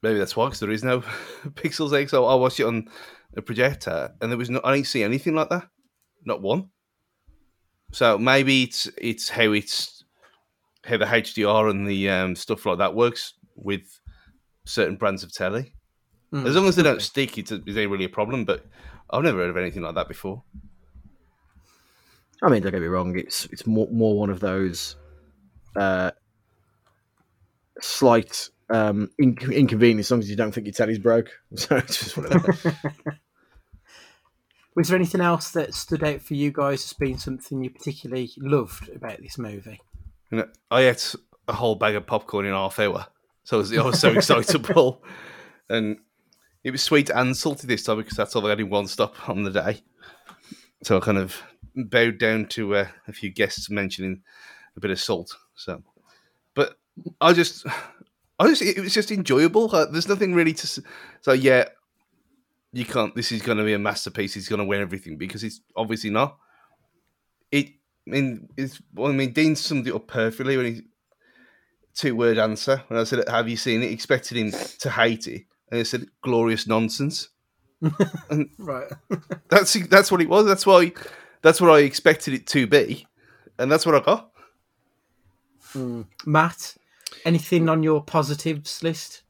[0.02, 1.00] maybe that's why because there is no
[1.54, 2.06] pixels there.
[2.08, 2.88] So I watched it on
[3.36, 4.60] a projector, and there was no.
[4.64, 5.68] I didn't see anything like that,
[6.24, 6.70] not one.
[7.92, 10.04] So maybe it's it's how it's
[10.84, 13.82] how the HDR and the um, stuff like that works with
[14.64, 15.72] certain brands of telly.
[16.32, 16.46] Mm.
[16.46, 18.44] As long as they don't stick, it's, it ain't really a problem.
[18.44, 18.66] But
[19.10, 20.42] I've never heard of anything like that before.
[22.42, 23.16] I mean, don't get me wrong.
[23.18, 24.96] It's it's more more one of those
[25.76, 26.10] uh,
[27.80, 31.30] slight um, inc- inconvenience as long as you don't think your telly's broke.
[31.56, 32.74] So it's just one of those.
[34.74, 38.30] Was there anything else that stood out for you guys as being something you particularly
[38.36, 39.80] loved about this movie?
[40.30, 41.14] You know, I ate
[41.48, 43.06] a whole bag of popcorn in half hour,
[43.44, 45.02] so I was, I was so excitable,
[45.70, 45.96] and
[46.62, 49.30] it was sweet and salty this time because that's all I had in one stop
[49.30, 49.80] on the day.
[50.82, 51.42] So I kind of
[51.74, 54.22] bowed down to uh, a few guests mentioning
[54.76, 55.36] a bit of salt.
[55.54, 55.82] So,
[56.54, 56.76] but
[57.20, 57.66] I just,
[58.38, 59.68] I just, it was just enjoyable.
[59.68, 60.82] There's nothing really to.
[61.20, 61.68] So yeah,
[62.72, 63.14] you can't.
[63.14, 64.34] This is going to be a masterpiece.
[64.34, 66.38] He's going to win everything because it's obviously not.
[67.50, 67.68] It.
[68.06, 68.80] I mean, it's.
[68.94, 70.82] Well, I mean, Dean summed it up perfectly when he
[71.94, 75.44] two word answer when I said, "Have you seen it?" Expected him to hate it,
[75.70, 77.28] and he said, "Glorious nonsense."
[78.58, 78.90] Right.
[79.48, 80.46] That's that's what it was.
[80.46, 80.92] That's why.
[81.42, 83.06] That's what I expected it to be,
[83.58, 84.32] and that's what I got.
[85.72, 86.02] Hmm.
[86.24, 86.74] Matt,
[87.24, 89.22] anything on your positives list?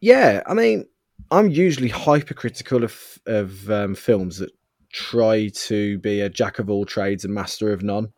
[0.00, 0.86] Yeah, I mean,
[1.30, 4.52] I'm usually hypercritical of of um, films that
[4.92, 8.12] try to be a jack of all trades and master of none.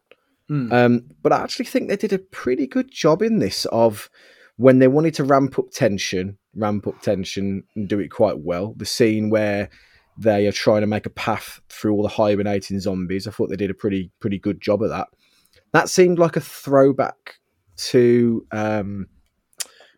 [0.50, 0.72] Mm.
[0.72, 4.10] Um, but I actually think they did a pretty good job in this of
[4.56, 8.74] when they wanted to ramp up tension, ramp up tension and do it quite well.
[8.76, 9.70] The scene where
[10.18, 13.56] they are trying to make a path through all the hibernating zombies, I thought they
[13.56, 15.08] did a pretty pretty good job of that.
[15.72, 17.39] That seemed like a throwback
[17.88, 19.06] to um,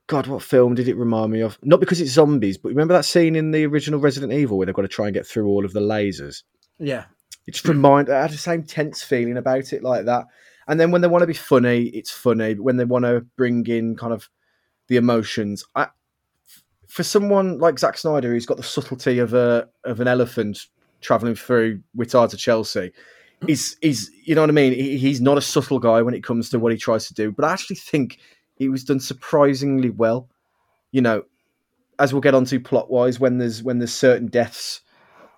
[0.06, 1.58] God, what film did it remind me of?
[1.62, 4.74] Not because it's zombies, but remember that scene in the original Resident Evil where they've
[4.74, 6.42] got to try and get through all of the lasers?
[6.78, 7.04] Yeah.
[7.46, 10.26] It just remind I had the same tense feeling about it like that.
[10.68, 12.54] And then when they want to be funny, it's funny.
[12.54, 14.28] But when they want to bring in kind of
[14.88, 15.88] the emotions, I,
[16.88, 20.66] for someone like Zack Snyder, who's got the subtlety of a of an elephant
[21.00, 22.92] traveling through Witar to Chelsea,
[23.48, 24.72] is is you know what I mean?
[24.72, 27.32] He, he's not a subtle guy when it comes to what he tries to do.
[27.32, 28.18] But I actually think
[28.58, 30.28] it was done surprisingly well.
[30.90, 31.24] You know,
[31.98, 34.80] as we'll get onto plot wise, when there's when there's certain deaths,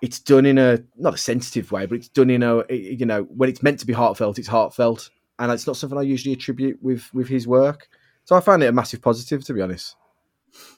[0.01, 3.23] it's done in a not a sensitive way, but it's done in a you know
[3.23, 6.81] when it's meant to be heartfelt, it's heartfelt, and it's not something I usually attribute
[6.81, 7.87] with with his work.
[8.25, 9.95] So I found it a massive positive, to be honest.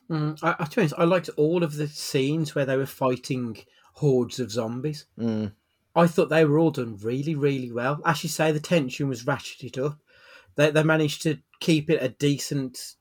[0.10, 2.86] Mm, I, I, to be honest, I liked all of the scenes where they were
[2.86, 3.58] fighting
[3.94, 5.06] hordes of zombies.
[5.18, 5.54] Mm.
[5.98, 8.00] I thought they were all done really, really well.
[8.06, 9.98] As you say, the tension was ratcheted up.
[10.56, 12.96] They, they managed to keep it a decent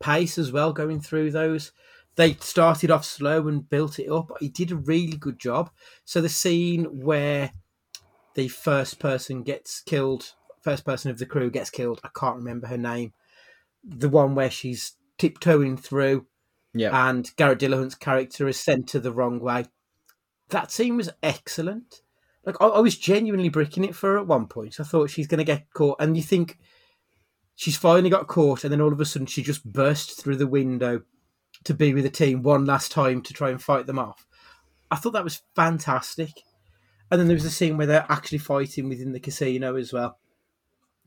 [0.00, 1.72] pace as well going through those.
[2.16, 4.32] They started off slow and built it up.
[4.38, 5.70] He did a really good job.
[6.04, 7.52] So the scene where
[8.34, 12.66] the first person gets killed, first person of the crew gets killed, I can't remember
[12.66, 13.14] her name.
[13.82, 16.26] The one where she's tiptoeing through
[16.74, 19.64] Yeah, and Garrett Dillahunt's character is sent to the wrong way.
[20.50, 22.02] That scene was excellent.
[22.44, 24.80] Like I, I was genuinely bricking it for her at one point.
[24.80, 26.58] I thought she's going to get caught, and you think
[27.54, 30.46] she's finally got caught, and then all of a sudden she just burst through the
[30.46, 31.02] window
[31.64, 34.26] to be with the team one last time to try and fight them off.
[34.90, 36.30] I thought that was fantastic.
[37.10, 40.18] And then there was a scene where they're actually fighting within the casino as well.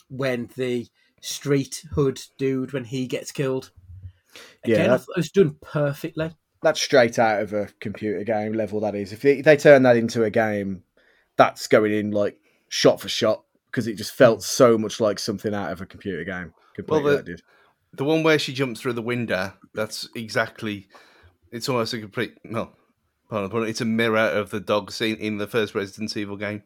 [0.08, 0.88] when the
[1.22, 3.72] street hood dude when he gets killed.
[4.64, 6.32] Yeah, Again, I that- thought it was done perfectly.
[6.62, 8.80] That's straight out of a computer game level.
[8.80, 9.12] That is.
[9.14, 10.84] If they, they turn that into a game,
[11.38, 15.54] that's going in like shot for shot because it just felt so much like something
[15.54, 16.54] out of a computer game.
[16.76, 17.42] Completely, Well, the- that did.
[17.94, 20.90] The one where she jumps through the window, that's exactly.
[21.52, 22.38] It's almost a complete.
[22.44, 22.72] No,
[23.30, 26.36] pardon the pun, It's a mirror of the dog scene in the first Resident Evil
[26.36, 26.64] game.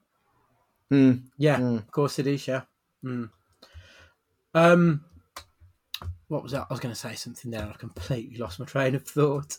[0.89, 1.11] Hmm.
[1.37, 1.77] Yeah, Mm.
[1.77, 2.47] of course it is.
[2.47, 2.61] Yeah.
[3.05, 3.29] Mm.
[4.55, 5.05] Um,
[6.27, 6.65] what was that?
[6.69, 7.61] I was going to say something there.
[7.61, 9.57] and I completely lost my train of thought.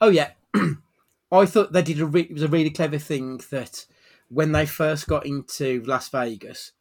[0.00, 0.30] Oh yeah,
[1.32, 2.06] I thought they did a.
[2.06, 3.84] Re- it was a really clever thing that
[4.30, 6.72] when they first got into Las Vegas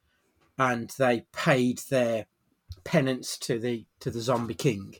[0.57, 2.27] and they paid their
[2.83, 4.95] penance to the to the zombie king,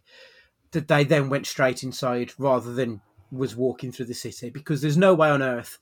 [0.72, 4.98] that they then went straight inside rather than was walking through the city because there's
[4.98, 5.78] no way on earth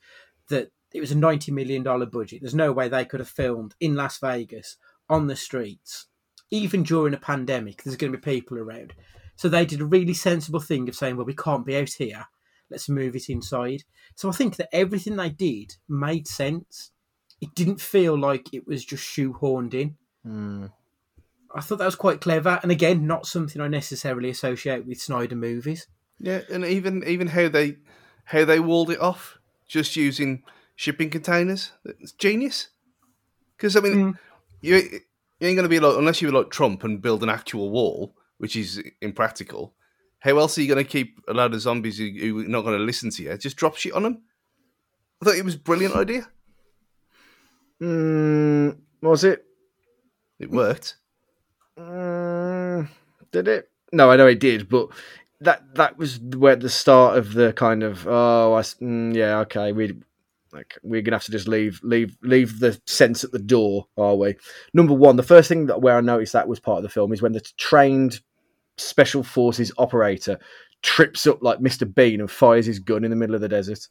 [0.49, 2.41] that it was a ninety million dollar budget.
[2.41, 4.75] There's no way they could have filmed in Las Vegas
[5.09, 6.07] on the streets,
[6.51, 7.83] even during a pandemic.
[7.83, 8.93] There's going to be people around,
[9.37, 12.27] so they did a really sensible thing of saying, "Well, we can't be out here.
[12.69, 13.83] Let's move it inside."
[14.15, 16.91] So I think that everything they did made sense.
[17.39, 19.95] It didn't feel like it was just shoehorned in.
[20.23, 20.65] Hmm.
[21.53, 25.35] I thought that was quite clever, and again, not something I necessarily associate with Snyder
[25.35, 25.87] movies.
[26.19, 27.77] Yeah, and even even how they
[28.25, 30.43] how they walled it off, just using
[30.75, 31.71] shipping containers.
[31.85, 32.69] It's genius.
[33.55, 34.19] Because I mean, Mm.
[34.61, 37.69] you, you ain't going to be like unless you're like Trump and build an actual
[37.69, 39.75] wall, which is impractical.
[40.19, 42.63] How else are you going to keep a load of zombies who, who are not
[42.63, 43.37] going to listen to you?
[43.37, 44.23] Just drop shit on them.
[45.21, 46.27] I thought it was a brilliant idea.
[47.81, 49.45] Mm, was it?
[50.39, 50.97] It worked.
[51.77, 52.89] Mm,
[53.31, 53.69] did it?
[53.91, 54.89] No, I know it did, but
[55.41, 59.71] that that was where the start of the kind of oh, I, mm, yeah, okay,
[59.71, 59.99] we
[60.51, 64.15] like we're gonna have to just leave leave leave the sense at the door, are
[64.15, 64.35] we?
[64.73, 67.13] Number one, the first thing that where I noticed that was part of the film
[67.13, 68.21] is when the trained
[68.77, 70.39] special forces operator
[70.83, 71.91] trips up like Mr.
[71.93, 73.87] Bean and fires his gun in the middle of the desert.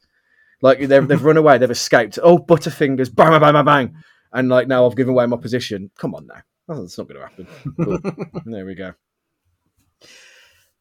[0.63, 2.19] Like they've, they've run away, they've escaped.
[2.23, 3.95] Oh, Butterfingers, bang, bang, bang, bang, bang.
[4.33, 5.91] And like now I've given away my position.
[5.99, 6.41] Come on now.
[6.69, 7.47] Oh, that's not going to happen.
[7.77, 8.95] But there we go.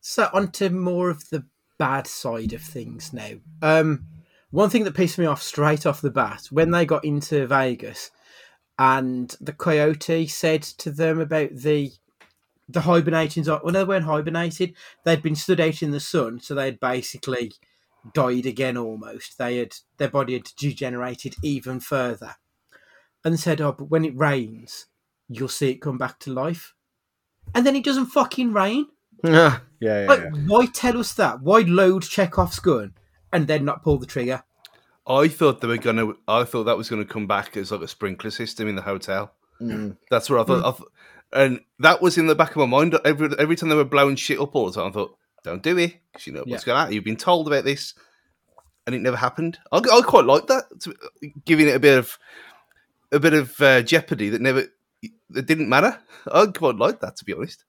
[0.02, 1.46] So on to more of the
[1.78, 3.32] bad side of things now.
[3.62, 4.06] Um,
[4.52, 8.12] one thing that pissed me off straight off the bat when they got into Vegas,
[8.80, 11.92] and the coyote said to them about the
[12.68, 13.44] the hibernating.
[13.44, 14.74] zo- Well, they weren't hibernated;
[15.04, 17.54] they'd been stood out in the sun, so they'd basically
[18.14, 18.78] died again.
[18.78, 22.36] Almost, they had their body had degenerated even further,
[23.24, 24.86] and said, "Oh, but when it rains,
[25.30, 26.74] you'll see it come back to life."
[27.54, 28.88] And then it doesn't fucking rain.
[29.24, 30.30] yeah, yeah, Like, yeah.
[30.48, 31.42] why tell us that?
[31.42, 32.94] Why load Chekhov's gun
[33.32, 34.44] and then not pull the trigger?
[35.08, 36.18] I thought they were going to.
[36.28, 38.82] I thought that was going to come back as like a sprinkler system in the
[38.82, 39.32] hotel.
[39.62, 39.98] Mm.
[40.10, 40.66] That's what I thought.
[40.66, 40.90] I th-
[41.36, 42.98] and that was in the back of my mind.
[43.06, 45.78] Every every time they were blowing shit up all the time, I thought, "Don't do
[45.78, 46.74] it," because you know what's Yeah.
[46.74, 46.94] going on.
[46.94, 47.94] You've been told about this,
[48.88, 49.60] and it never happened.
[49.72, 50.96] I, I quite like that, to-
[51.46, 52.18] giving it a bit of
[53.12, 54.66] a bit of uh, jeopardy that never
[55.30, 56.00] that didn't matter.
[56.32, 57.66] I quite like that, to be honest.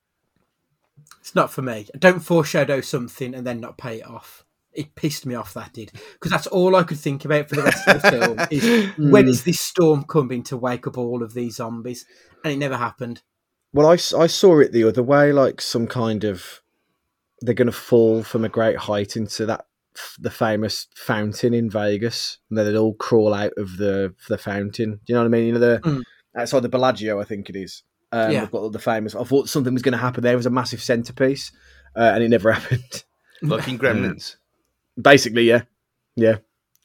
[1.21, 1.87] It's not for me.
[1.99, 4.45] Don't foreshadow something and then not pay it off.
[4.73, 7.63] It pissed me off that did because that's all I could think about for the
[7.63, 11.33] rest of the film is when is this storm coming to wake up all of
[11.35, 12.05] these zombies,
[12.45, 13.23] and it never happened.
[13.77, 16.63] Well, I, I saw it the other way, like some kind of
[17.43, 19.67] they're going to fall from a great height into that
[20.19, 24.93] the famous fountain in Vegas, and then they'd all crawl out of the the fountain.
[25.05, 25.45] Do you know what I mean?
[25.47, 26.03] You know the Mm.
[26.35, 27.83] outside the Bellagio, I think it is.
[28.13, 28.41] Um, Yeah.
[28.41, 29.15] They've got the famous.
[29.15, 30.23] I thought something was going to happen.
[30.23, 31.53] There was a massive centerpiece,
[31.95, 33.05] uh, and it never happened.
[33.43, 34.37] Like in Gremlins.
[35.01, 35.63] Basically, yeah,
[36.15, 36.37] yeah.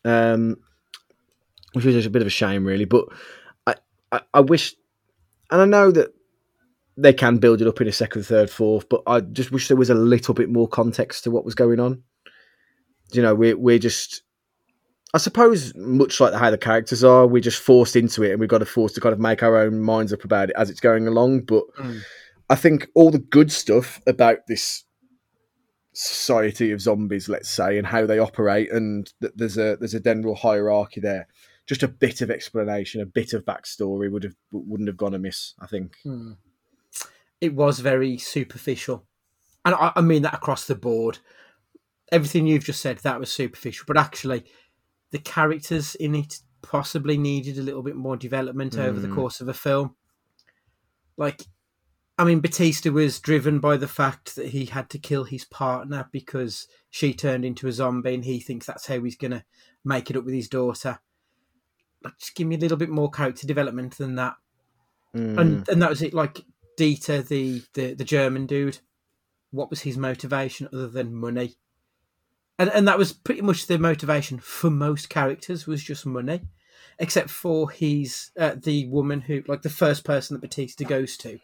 [0.04, 0.58] Um,
[1.72, 2.84] which was just a bit of a shame, really.
[2.84, 3.06] But
[3.66, 3.76] I,
[4.12, 4.76] I, I wish,
[5.50, 6.14] and I know that
[7.02, 9.78] they can build it up in a second, third, fourth, but I just wish there
[9.78, 12.04] was a little bit more context to what was going on.
[13.12, 14.24] You know, we're we're just,
[15.14, 18.50] I suppose, much like how the characters are, we're just forced into it, and we've
[18.50, 20.80] got to force to kind of make our own minds up about it as it's
[20.80, 21.42] going along.
[21.42, 22.02] But Mm.
[22.50, 24.84] I think all the good stuff about this
[25.94, 30.00] society of zombies, let's say, and how they operate, and that there's a there's a
[30.00, 31.28] general hierarchy there.
[31.68, 35.54] Just a bit of explanation, a bit of backstory would have wouldn't have gone amiss.
[35.60, 35.96] I think.
[36.04, 36.34] Hmm.
[37.42, 39.06] It was very superficial,
[39.66, 41.20] and I, I mean that across the board.
[42.12, 44.46] Everything you've just said that was superficial, but actually,
[45.12, 49.16] the characters in it possibly needed a little bit more development over the Mm.
[49.16, 49.96] course of a film.
[51.18, 51.48] Like,
[52.18, 56.08] I mean, Batista was driven by the fact that he had to kill his partner
[56.12, 59.46] because she turned into a zombie, and he thinks that's how he's gonna
[59.84, 61.00] make it up with his daughter.
[62.04, 64.36] Like, just give me a little bit more character development than that.
[65.16, 65.38] Mm.
[65.40, 66.14] and and that was it.
[66.14, 66.40] Like
[66.82, 68.80] Dieter, the the the German dude,
[69.52, 71.58] what was his motivation other than money?
[72.58, 76.42] And and that was pretty much the motivation for most characters was just money,
[76.98, 81.40] except for his uh, the woman who like the first person that Batista goes to,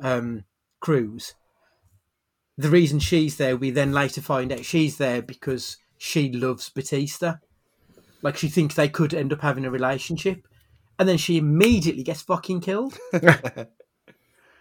[0.00, 0.44] um,
[0.80, 1.34] Cruz.
[2.56, 7.36] The reason she's there, we then later find out she's there because she loves Batista.
[8.22, 10.48] Like she thinks they could end up having a relationship,
[10.98, 12.96] and then she immediately gets fucking killed.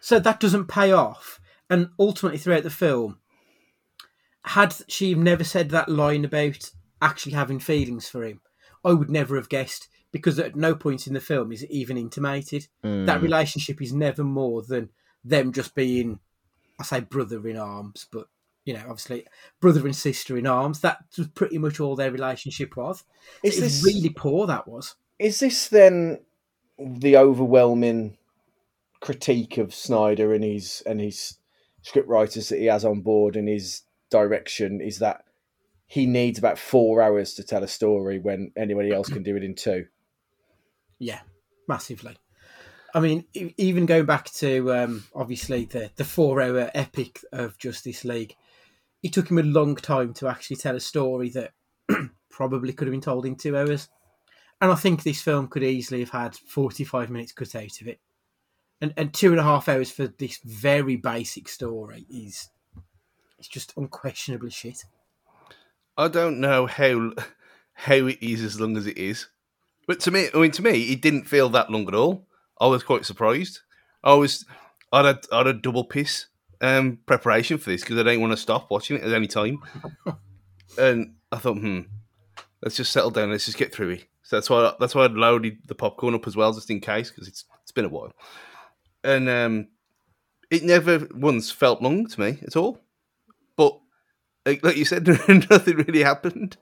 [0.07, 1.41] so that doesn't pay off.
[1.69, 3.17] And ultimately, throughout the film,
[4.45, 8.39] had she never said that line about actually having feelings for him,
[8.85, 11.97] I would never have guessed because at no point in the film is it even
[11.97, 12.67] intimated.
[12.83, 13.21] That mm.
[13.21, 14.91] relationship is never more than
[15.25, 16.21] them just being,
[16.79, 18.27] I say, brother in arms, but
[18.63, 19.27] you know, obviously,
[19.59, 20.79] brother and sister in arms.
[20.79, 23.03] That was pretty much all their relationship was.
[23.43, 24.47] Is it was this- really poor.
[24.47, 24.95] That was.
[25.19, 26.19] Is this then
[26.79, 28.17] the overwhelming
[29.01, 31.37] critique of Snyder and his and his
[31.81, 34.81] script writers that he has on board and his direction?
[34.81, 35.23] Is that
[35.85, 39.43] he needs about four hours to tell a story when anybody else can do it
[39.43, 39.85] in two?
[40.99, 41.21] Yeah,
[41.67, 42.17] massively.
[42.93, 48.03] I mean, even going back to um, obviously the the four hour epic of Justice
[48.03, 48.35] League,
[49.03, 51.53] it took him a long time to actually tell a story that
[52.29, 53.89] probably could have been told in two hours.
[54.59, 57.87] And I think this film could easily have had forty five minutes cut out of
[57.87, 57.99] it,
[58.81, 62.49] and and two and a half hours for this very basic story is
[63.39, 64.85] it's just unquestionably shit.
[65.97, 67.13] I don't know how
[67.73, 69.27] how it is as long as it is,
[69.87, 72.27] but to me, I mean, to me, it didn't feel that long at all.
[72.59, 73.61] I was quite surprised.
[74.03, 74.45] I was,
[74.91, 76.27] I had, I had a double piss
[76.61, 79.59] um, preparation for this because I didn't want to stop watching it at any time,
[80.77, 81.81] and I thought, hmm,
[82.61, 83.31] let's just settle down.
[83.31, 84.05] Let's just get through it.
[84.23, 87.09] So that's why that's why I loaded the popcorn up as well, just in case,
[87.09, 88.13] because it's it's been a while,
[89.03, 89.67] and um,
[90.49, 92.79] it never once felt long to me at all.
[93.55, 93.79] But
[94.45, 96.57] like, like you said, nothing really happened.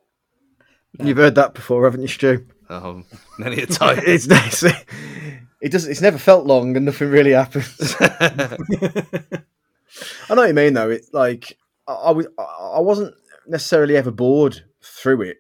[1.00, 2.46] You've heard that before, haven't you, Stu?
[2.70, 3.06] Um,
[3.38, 4.00] many a time.
[4.06, 4.64] it's nice.
[5.62, 5.88] It does.
[5.88, 7.96] It's never felt long, and nothing really happens.
[8.00, 8.58] I
[10.30, 10.90] know what you mean, though.
[10.90, 11.58] It's like
[11.88, 12.28] I, I was.
[12.38, 13.16] I wasn't
[13.48, 15.38] necessarily ever bored through it,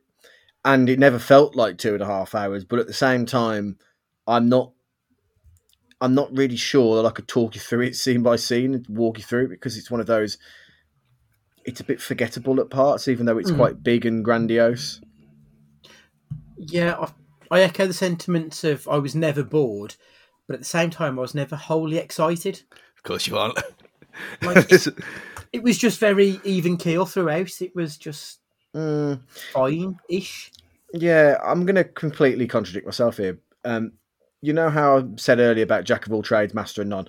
[0.63, 2.65] and it never felt like two and a half hours.
[2.65, 3.77] But at the same time,
[4.27, 4.71] I'm not.
[6.01, 8.85] I'm not really sure that I could talk you through it scene by scene and
[8.89, 10.37] walk you through it because it's one of those.
[11.65, 13.57] It's a bit forgettable at parts, even though it's Mhm.
[13.57, 15.01] quite big and grandiose.
[16.57, 19.95] Yeah, I, I echo the sentiments of I was never bored,
[20.47, 22.63] but at the same time, I was never wholly excited.
[22.71, 23.57] of course you aren't.
[24.41, 24.71] Like
[25.53, 27.61] it was just very even keel throughout.
[27.61, 28.39] It was just
[28.75, 29.21] Mm.
[29.53, 30.51] fine-ish.
[30.93, 33.39] Yeah, I'm going to completely contradict myself here.
[33.63, 33.93] Um,
[34.41, 37.07] you know how I said earlier about Jack of all trades, master of none.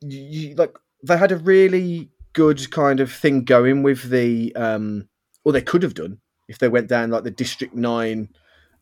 [0.00, 0.76] You, you- like
[1.06, 5.08] they had a really good kind of thing going with the, um,
[5.44, 8.28] or they could have done if they went down like the District Nine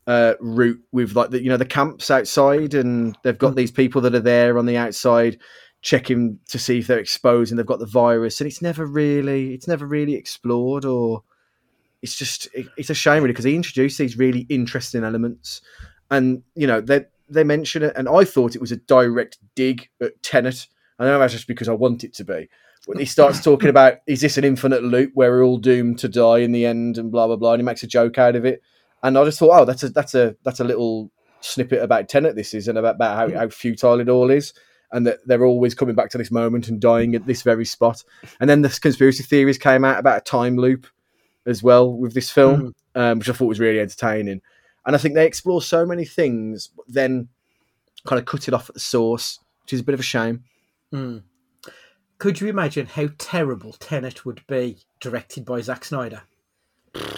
[0.06, 3.56] uh, route with like the you know the camps outside, and they've got Mm.
[3.56, 5.38] these people that are there on the outside
[5.80, 9.54] checking to see if they're exposed and they've got the virus, and it's never really
[9.54, 11.22] it's never really explored or
[12.02, 15.60] it's just it, it's a shame really because he introduced these really interesting elements
[16.10, 19.88] and you know they they mention it and i thought it was a direct dig
[20.00, 20.66] at tenet.
[20.98, 22.48] I know that's just because i want it to be.
[22.86, 26.08] When he starts talking about is this an infinite loop where we're all doomed to
[26.08, 28.44] die in the end and blah blah blah and he makes a joke out of
[28.44, 28.62] it.
[29.02, 31.10] And i just thought oh that's a that's a that's a little
[31.40, 34.52] snippet about tenet this is and about, about how, how futile it all is
[34.92, 38.04] and that they're always coming back to this moment and dying at this very spot.
[38.40, 40.86] And then the conspiracy theories came out about a time loop
[41.46, 44.42] as well with this film, um, which I thought was really entertaining.
[44.86, 47.28] And I think they explore so many things, but then
[48.06, 50.44] kind of cut it off at the source, which is a bit of a shame.
[50.92, 51.22] Mm.
[52.18, 56.22] Could you imagine how terrible Tenet would be directed by Zack Snyder?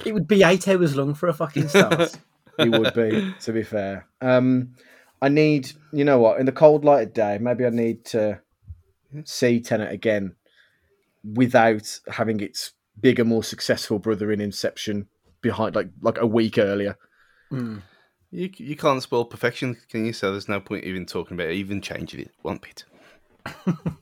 [0.05, 2.17] It would be eight hours long for a fucking start.
[2.57, 4.07] It would be, to be fair.
[4.21, 4.77] Um,
[5.21, 8.41] I need, you know what, in the cold light of day, maybe I need to
[9.25, 10.37] see Tenet again
[11.25, 15.09] without having its bigger, more successful brother in Inception
[15.41, 16.97] behind, like like a week earlier.
[17.55, 17.83] Mm.
[18.31, 20.13] You, you can't spoil perfection, can you?
[20.13, 22.85] So there's no point even talking about it, even changing it one bit.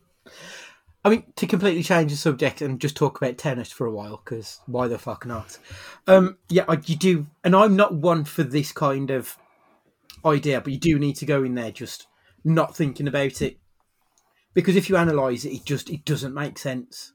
[1.05, 4.23] I mean, to completely change the subject and just talk about tennis for a while,
[4.25, 5.59] because why the fuck not?
[6.07, 9.37] Um, yeah, I- you do, and I'm not one for this kind of
[10.25, 12.07] idea, but you do need to go in there just
[12.45, 13.59] not thinking about it,
[14.55, 17.13] because if you analyse it, it just it doesn't make sense.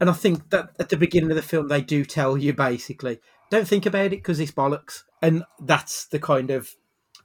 [0.00, 3.20] And I think that at the beginning of the film, they do tell you basically,
[3.50, 6.70] don't think about it because it's bollocks, and that's the kind of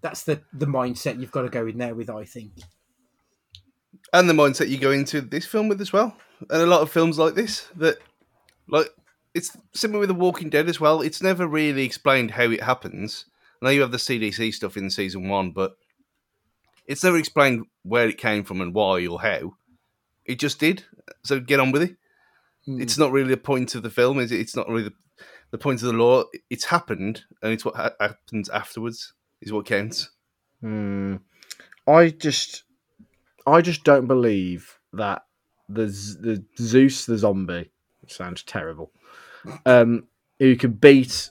[0.01, 2.09] that's the the mindset you've got to go in there with.
[2.09, 2.51] I think.
[4.13, 6.15] and the mindset you go into this film with as well,
[6.49, 7.97] and a lot of films like this that,
[8.67, 8.89] like,
[9.33, 11.01] it's similar with The Walking Dead as well.
[11.01, 13.25] It's never really explained how it happens.
[13.61, 15.75] I know you have the CDC stuff in season one, but
[16.85, 19.55] it's never explained where it came from and why or how.
[20.25, 20.83] It just did.
[21.23, 21.95] So get on with it.
[22.65, 22.81] Hmm.
[22.81, 24.39] It's not really the point of the film, is it?
[24.41, 24.93] It's not really the,
[25.53, 26.23] the point of the law.
[26.49, 30.09] It's happened, and it's what ha- happens afterwards is what counts.
[30.61, 31.17] Hmm.
[31.87, 32.63] I just,
[33.45, 35.25] I just don't believe that
[35.69, 37.71] the the Zeus the zombie
[38.07, 38.91] sounds terrible.
[39.65, 40.07] Um,
[40.39, 41.29] who can beat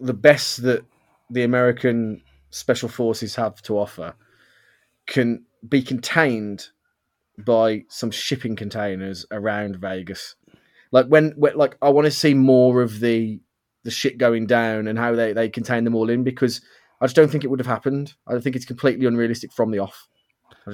[0.00, 0.84] the best that
[1.28, 4.14] the American special forces have to offer
[5.06, 6.68] can be contained
[7.38, 10.36] by some shipping containers around Vegas.
[10.92, 13.40] Like when, when like I want to see more of the
[13.84, 16.60] the shit going down and how they, they contain them all in because
[17.00, 18.14] I just don't think it would have happened.
[18.26, 20.08] I think it's completely unrealistic from the off.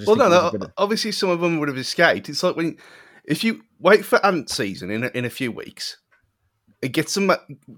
[0.06, 0.52] Well, no, no.
[0.78, 2.28] Obviously, some of them would have escaped.
[2.28, 2.78] It's like when
[3.24, 5.98] if you wait for ant season in a, in a few weeks,
[6.82, 7.30] and get some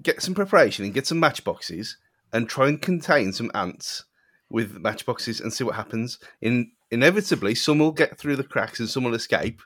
[0.02, 1.96] get some preparation and get some matchboxes
[2.32, 4.04] and try and contain some ants
[4.50, 6.18] with matchboxes and see what happens.
[6.40, 9.60] In inevitably, some will get through the cracks and some will escape.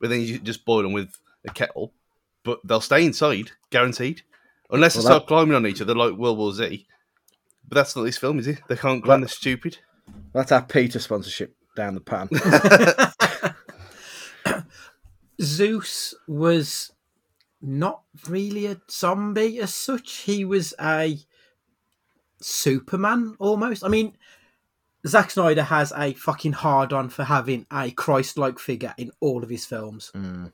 [0.00, 1.16] But then you just boil them with
[1.46, 1.92] a kettle,
[2.44, 4.22] but they'll stay inside, guaranteed,
[4.70, 6.86] unless they Well, that- start climbing on each other like World War Z.
[7.68, 8.60] But that's not this film, is it?
[8.68, 9.20] They can't climb.
[9.20, 9.78] That- They're stupid.
[10.34, 12.28] That's our Peter sponsorship down the pan.
[15.40, 16.92] Zeus was
[17.60, 20.12] not really a zombie as such.
[20.18, 21.18] He was a
[22.40, 23.84] Superman almost.
[23.84, 24.16] I mean,
[25.06, 29.42] Zack Snyder has a fucking hard on for having a Christ like figure in all
[29.42, 30.12] of his films.
[30.14, 30.52] Mm.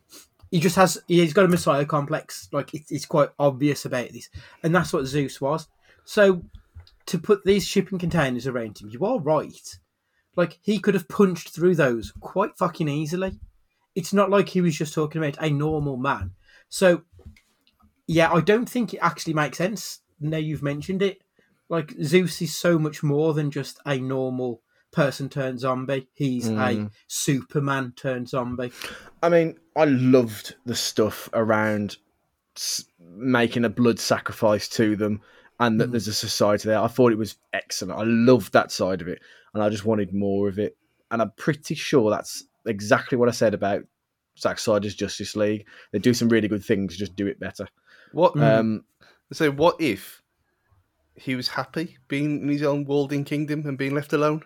[0.51, 2.48] He just has, he's got a Messiah complex.
[2.53, 4.28] Like, it's, it's quite obvious about this.
[4.62, 5.68] And that's what Zeus was.
[6.05, 6.42] So,
[7.07, 9.78] to put these shipping containers around him, you are right.
[10.36, 13.38] Like, he could have punched through those quite fucking easily
[13.94, 16.32] it's not like he was just talking about a normal man.
[16.68, 17.03] So,
[18.07, 20.01] yeah, I don't think it actually makes sense.
[20.20, 21.22] Now you've mentioned it,
[21.68, 24.62] like Zeus is so much more than just a normal
[24.93, 26.09] person turned zombie.
[26.14, 26.86] He's a hmm.
[27.07, 28.72] Superman turned zombie.
[29.22, 31.97] I mean, I loved the stuff around
[33.01, 35.20] making a blood sacrifice to them
[35.59, 35.93] and that hmm.
[35.93, 36.80] there's a society there.
[36.80, 37.99] I thought it was excellent.
[37.99, 39.20] I loved that side of it
[39.55, 40.76] and I just wanted more of it.
[41.11, 43.82] And I'm pretty sure that's exactly what I said about
[44.38, 45.66] Zack Snyder's Justice League.
[45.93, 47.68] They do some really good things, just do it better.
[48.12, 48.43] What hmm.
[48.43, 48.84] Um,
[49.32, 50.22] So what if
[51.14, 54.43] he was happy being in his own walled-in kingdom and being left alone?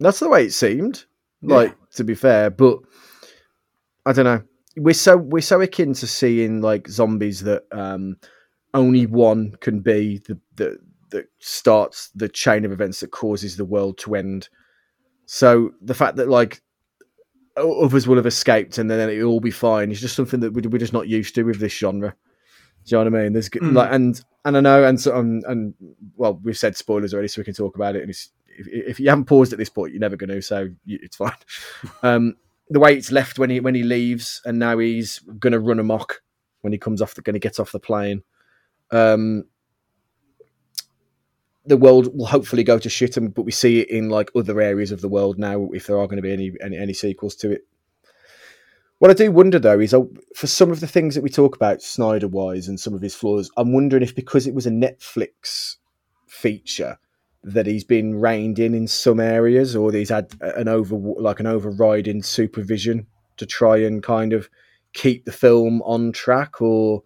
[0.00, 1.04] That's the way it seemed.
[1.42, 2.78] Like to be fair, but
[4.04, 4.42] I don't know.
[4.76, 8.16] We're so we're so akin to seeing like zombies that um,
[8.74, 10.78] only one can be the, the
[11.10, 14.48] that starts the chain of events that causes the world to end.
[15.26, 16.62] So the fact that like
[17.56, 20.62] others will have escaped and then it'll all be fine is just something that we-
[20.62, 22.14] we're just not used to with this genre.
[22.84, 23.32] Do you know what I mean?
[23.32, 23.72] There's Mm.
[23.72, 25.74] like and and I know and so um, and
[26.16, 28.02] well we've said spoilers already, so we can talk about it.
[28.02, 30.68] And it's, if, if you haven't paused at this point, you're never going to, so
[30.84, 31.32] you, it's fine.
[32.02, 32.36] Um,
[32.68, 35.78] the way it's left when he when he leaves, and now he's going to run
[35.78, 36.22] amok
[36.62, 38.22] when he comes off the going to get off the plane.
[38.90, 39.44] Um,
[41.64, 44.60] the world will hopefully go to shit, and but we see it in like other
[44.60, 45.68] areas of the world now.
[45.72, 47.66] If there are going to be any any, any sequels to it,
[48.98, 50.02] what I do wonder though is uh,
[50.34, 53.14] for some of the things that we talk about Snyder wise and some of his
[53.14, 55.76] flaws, I'm wondering if because it was a Netflix
[56.26, 56.98] feature
[57.42, 61.46] that he's been reined in in some areas, or he's had an over like an
[61.46, 63.06] overriding supervision
[63.36, 64.48] to try and kind of
[64.92, 67.02] keep the film on track, or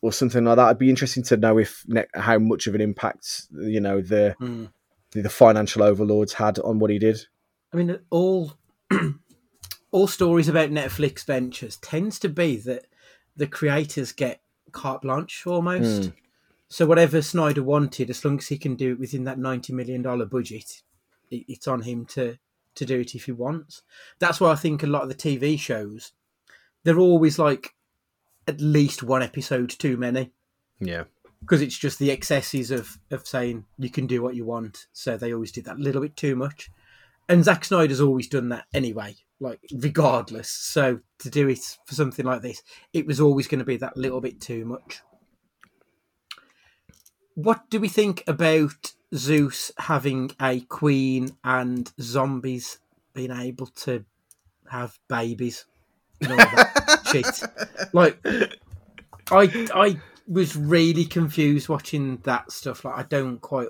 [0.00, 0.68] or something like that.
[0.68, 4.34] I'd be interesting to know if ne- how much of an impact you know the
[4.40, 4.70] Mm.
[5.12, 7.18] the, the financial overlords had on what he did.
[7.72, 8.52] I mean, all
[9.90, 12.86] all stories about Netflix ventures tends to be that
[13.36, 14.40] the creators get
[14.72, 16.10] carte blanche almost.
[16.68, 20.02] So whatever Snyder wanted, as long as he can do it within that ninety million
[20.02, 20.82] dollar budget,
[21.30, 22.38] it, it's on him to
[22.74, 23.82] to do it if he wants.
[24.18, 26.12] That's why I think a lot of the TV shows
[26.84, 27.74] they're always like
[28.46, 30.30] at least one episode too many
[30.80, 31.04] Yeah.
[31.40, 34.86] because it's just the excesses of of saying you can do what you want.
[34.92, 36.70] So they always do that little bit too much.
[37.28, 40.48] And Zack Snyder's always done that anyway, like regardless.
[40.48, 42.62] So to do it for something like this,
[42.92, 45.02] it was always going to be that little bit too much.
[47.38, 52.78] What do we think about Zeus having a queen and zombies
[53.14, 54.04] being able to
[54.68, 55.64] have babies
[56.20, 57.92] and all that shit?
[57.92, 58.18] Like,
[59.30, 62.84] I I was really confused watching that stuff.
[62.84, 63.68] Like, I don't quite.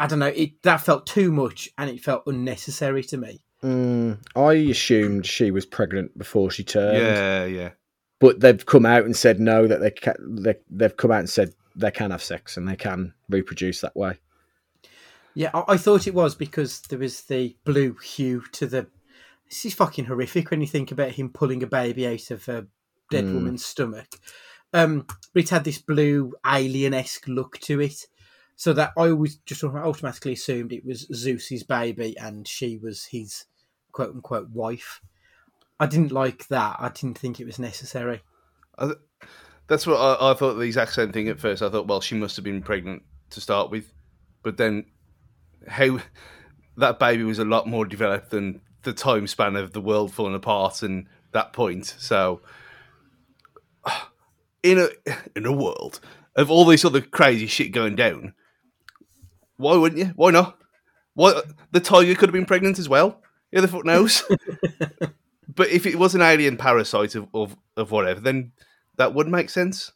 [0.00, 0.26] I don't know.
[0.26, 3.44] It that felt too much, and it felt unnecessary to me.
[3.62, 6.98] Mm, I assumed she was pregnant before she turned.
[6.98, 7.70] Yeah, yeah.
[8.18, 11.54] But they've come out and said no, that they, they they've come out and said
[11.76, 14.18] they can have sex and they can reproduce that way.
[15.34, 18.86] Yeah, I, I thought it was because there was the blue hue to the.
[19.48, 22.66] This is fucking horrific when you think about him pulling a baby out of a
[23.10, 23.34] dead Mm.
[23.34, 24.08] woman's stomach.
[24.72, 28.06] Um, but it had this blue alien esque look to it,
[28.56, 33.44] so that I always just automatically assumed it was Zeus's baby and she was his
[33.92, 35.00] quote unquote wife.
[35.78, 36.76] I didn't like that.
[36.78, 38.22] I didn't think it was necessary.
[39.66, 41.62] That's what I, I thought the exact same thing at first.
[41.62, 43.92] I thought, well, she must have been pregnant to start with,
[44.42, 44.86] but then
[45.66, 46.00] how
[46.76, 50.34] that baby was a lot more developed than the time span of the world falling
[50.34, 51.86] apart and that point.
[51.98, 52.40] So,
[54.62, 54.88] in a
[55.36, 56.00] in a world
[56.36, 58.34] of all this other crazy shit going down,
[59.56, 60.12] why wouldn't you?
[60.16, 60.58] Why not?
[61.14, 61.40] Why
[61.70, 63.22] the tiger could have been pregnant as well?
[63.52, 64.24] Yeah, the fuck knows.
[65.54, 68.50] but if it was an alien parasite of, of, of whatever, then
[68.96, 69.92] that would make sense.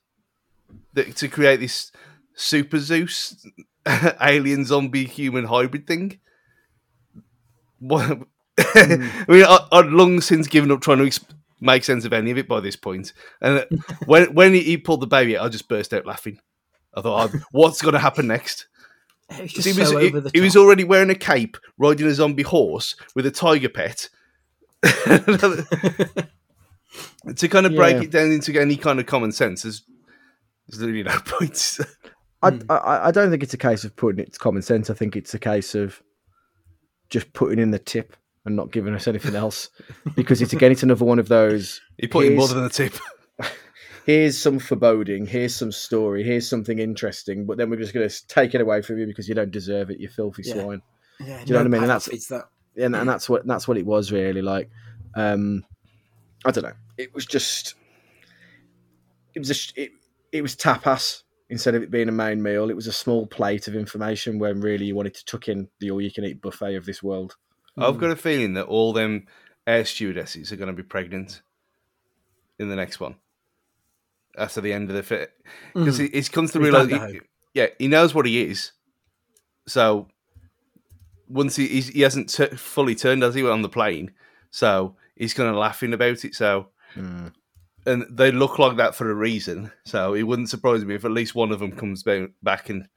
[0.93, 1.93] That, to create this
[2.35, 3.47] super Zeus
[4.21, 6.21] alien zombie human hybrid thing.
[7.79, 8.19] What?
[8.59, 11.25] I mean, I, I'd long since given up trying to ex-
[11.61, 13.13] make sense of any of it by this point.
[13.41, 13.65] And
[14.07, 16.41] when when he, pulled the baby, out, I just burst out laughing.
[16.95, 18.67] I thought, oh, what's going to happen next?
[19.39, 22.97] Was he was so he, he was already wearing a cape, riding a zombie horse
[23.15, 24.09] with a tiger pet.
[27.37, 28.03] To kind of break Yeah.
[28.03, 29.85] it down into any kind of common sense, there's,
[30.69, 31.79] there's literally no point.
[32.43, 34.91] I, I I don't think it's a case of putting it to common sense.
[34.91, 36.03] I think it's a case of
[37.11, 39.69] just putting in the tip and not giving us anything else
[40.15, 41.81] because it's again it's another one of those.
[41.99, 42.95] he put in more Here's- than a tip.
[44.07, 45.27] Here's some foreboding.
[45.27, 46.23] Here's some story.
[46.25, 47.45] Here's something interesting.
[47.45, 49.91] But then we're just going to take it away from you because you don't deserve
[49.91, 50.01] it.
[50.01, 50.55] You filthy Yeah.
[50.55, 50.83] swine.
[51.21, 51.83] Yeah, Do you know what I mean?
[51.83, 52.45] And that's- it's that.
[52.77, 54.71] and, and that's what that's what it was really like.
[55.15, 55.65] Um,
[56.45, 56.73] I don't know.
[56.97, 57.75] It was just
[59.35, 59.91] it was a it,
[60.33, 62.71] it was tapas instead of it being a main meal.
[62.71, 65.91] It was a small plate of information when really you wanted to tuck in the
[65.91, 67.37] all you can eat buffet of this world.
[67.77, 69.27] I've got a feeling that all them
[69.67, 71.43] air stewardesses are going to be pregnant
[72.59, 73.15] in the next one.
[74.37, 75.33] After the end of the fit,
[75.75, 76.03] because Mm.
[76.03, 77.21] he he's comes to realize, Vanderohe.
[77.55, 78.73] yeah, he knows what he is.
[79.67, 80.09] So
[81.29, 84.13] once he he's, he hasn't t- fully turned as he went on the plane,
[84.51, 86.35] so he's kind of laughing about it.
[86.35, 86.69] So
[87.87, 89.71] and they look like that for a reason.
[89.85, 92.03] So it wouldn't surprise me if at least one of them comes
[92.43, 92.89] back and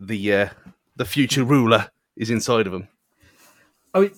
[0.00, 0.48] the uh,
[0.96, 2.88] the future ruler is inside of him.
[3.94, 4.10] Oh,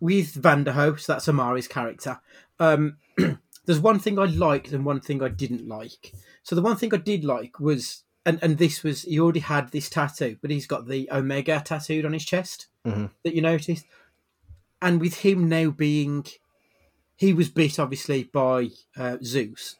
[0.00, 2.20] with Vanderohe, so that's Omari's character.
[2.58, 2.96] Um,
[3.66, 6.12] there's one thing I liked and one thing I didn't like.
[6.42, 9.70] So the one thing I did like was, and and this was he already had
[9.70, 13.10] this tattoo, but he's got the Omega tattooed on his chest Mhm.
[13.24, 13.84] that you noticed.
[14.82, 16.24] And with him now being,
[17.20, 19.76] he was bit obviously by uh, Zeus.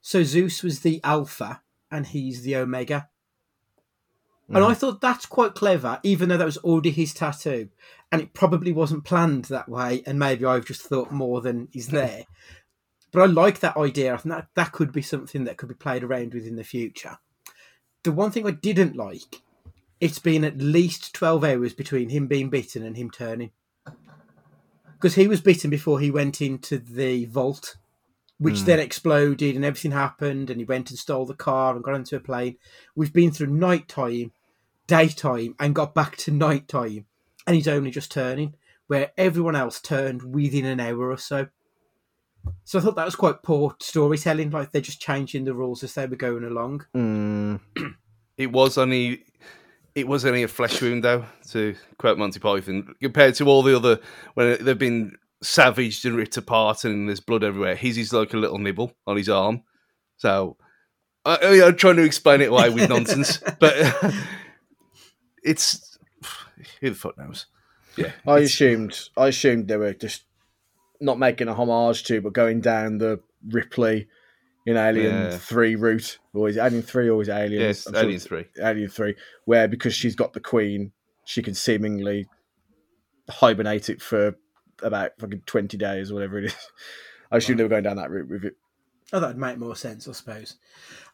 [0.00, 3.08] So Zeus was the Alpha, and he's the Omega.
[4.48, 7.70] And I thought that's quite clever, even though that was already his tattoo.
[8.12, 11.88] And it probably wasn't planned that way, and maybe I've just thought more than is
[11.88, 12.26] there.
[13.10, 14.14] But I like that idea.
[14.14, 16.62] I think that, that could be something that could be played around with in the
[16.62, 17.18] future.
[18.04, 19.42] The one thing I didn't like,
[20.00, 23.50] it's been at least 12 hours between him being bitten and him turning.
[25.04, 27.76] Because he was bitten before he went into the vault,
[28.38, 31.94] which then exploded and everything happened, and he went and stole the car and got
[31.94, 32.56] into a plane.
[32.96, 34.32] We've been through night time,
[34.86, 37.04] daytime, and got back to night time,
[37.46, 38.54] and he's only just turning,
[38.86, 41.48] where everyone else turned within an hour or so.
[42.64, 44.52] So I thought that was quite poor storytelling.
[44.52, 46.86] Like they're just changing the rules as they were going along.
[46.96, 47.60] Mm,
[48.36, 49.24] It was only
[49.94, 53.76] it was only a flesh wound though, to quote Monty Python, compared to all the
[53.76, 54.00] other
[54.34, 57.76] when they've been savaged and ripped apart and there's blood everywhere.
[57.76, 59.62] His is like a little nibble on his arm.
[60.16, 60.56] So
[61.24, 63.74] I, I, I'm trying to explain it away with nonsense, but
[65.44, 65.98] it's
[66.80, 67.46] who the fuck knows.
[67.96, 70.24] Yeah, I assumed I assumed they were just
[71.00, 74.08] not making a homage to, but going down the Ripley
[74.66, 75.38] in Alien Yeah.
[75.38, 77.62] Three route, or is it Alien Three always is it Aliens?
[77.62, 78.46] yeah, it's I'm Alien it's Three.
[78.58, 80.92] Alien Three, where because she's got the Queen,
[81.24, 82.26] she can seemingly
[83.28, 84.36] hibernate it for
[84.82, 86.56] about fucking twenty days or whatever it is.
[87.30, 88.54] I assume they were going down that route with it.
[89.12, 90.56] Oh, that'd make more sense, I suppose.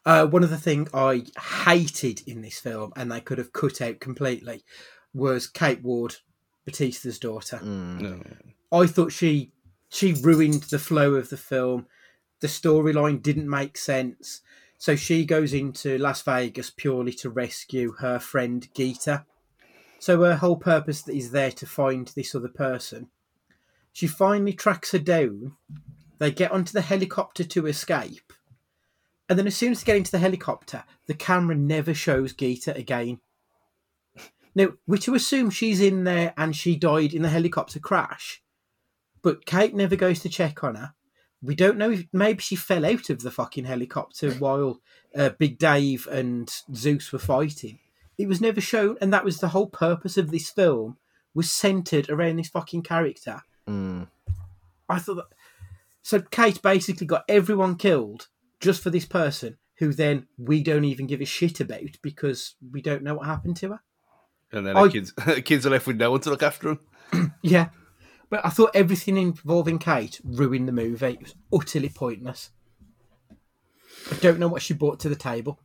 [0.05, 1.23] Uh, one of the things I
[1.65, 4.63] hated in this film, and they could have cut out completely,
[5.13, 6.15] was Kate Ward,
[6.65, 7.59] Batista's daughter.
[7.61, 8.21] No.
[8.71, 9.51] I thought she
[9.89, 11.85] she ruined the flow of the film.
[12.41, 14.41] The storyline didn't make sense.
[14.77, 19.25] So she goes into Las Vegas purely to rescue her friend Geeta.
[19.99, 23.09] So her whole purpose is there to find this other person.
[23.93, 25.55] She finally tracks her down.
[26.17, 28.33] They get onto the helicopter to escape.
[29.29, 32.75] And then, as soon as they get into the helicopter, the camera never shows Geeta
[32.75, 33.19] again.
[34.53, 38.41] Now, we're to assume she's in there and she died in the helicopter crash,
[39.21, 40.93] but Kate never goes to check on her.
[41.43, 44.79] We don't know if maybe she fell out of the fucking helicopter while
[45.15, 47.79] uh, Big Dave and Zeus were fighting.
[48.17, 50.97] It was never shown, and that was the whole purpose of this film
[51.33, 53.41] was centered around this fucking character.
[53.67, 54.07] Mm.
[54.87, 55.25] I thought that.
[56.03, 58.27] So Kate basically got everyone killed
[58.59, 62.81] just for this person, who then we don't even give a shit about because we
[62.81, 63.79] don't know what happened to her.
[64.51, 66.77] And then I- the kids, the kids are left with no one to look after
[67.11, 67.33] them.
[67.41, 67.69] Yeah.
[68.31, 71.05] But I thought everything involving Kate ruined the movie.
[71.07, 72.49] It was utterly pointless.
[74.09, 75.59] I don't know what she brought to the table.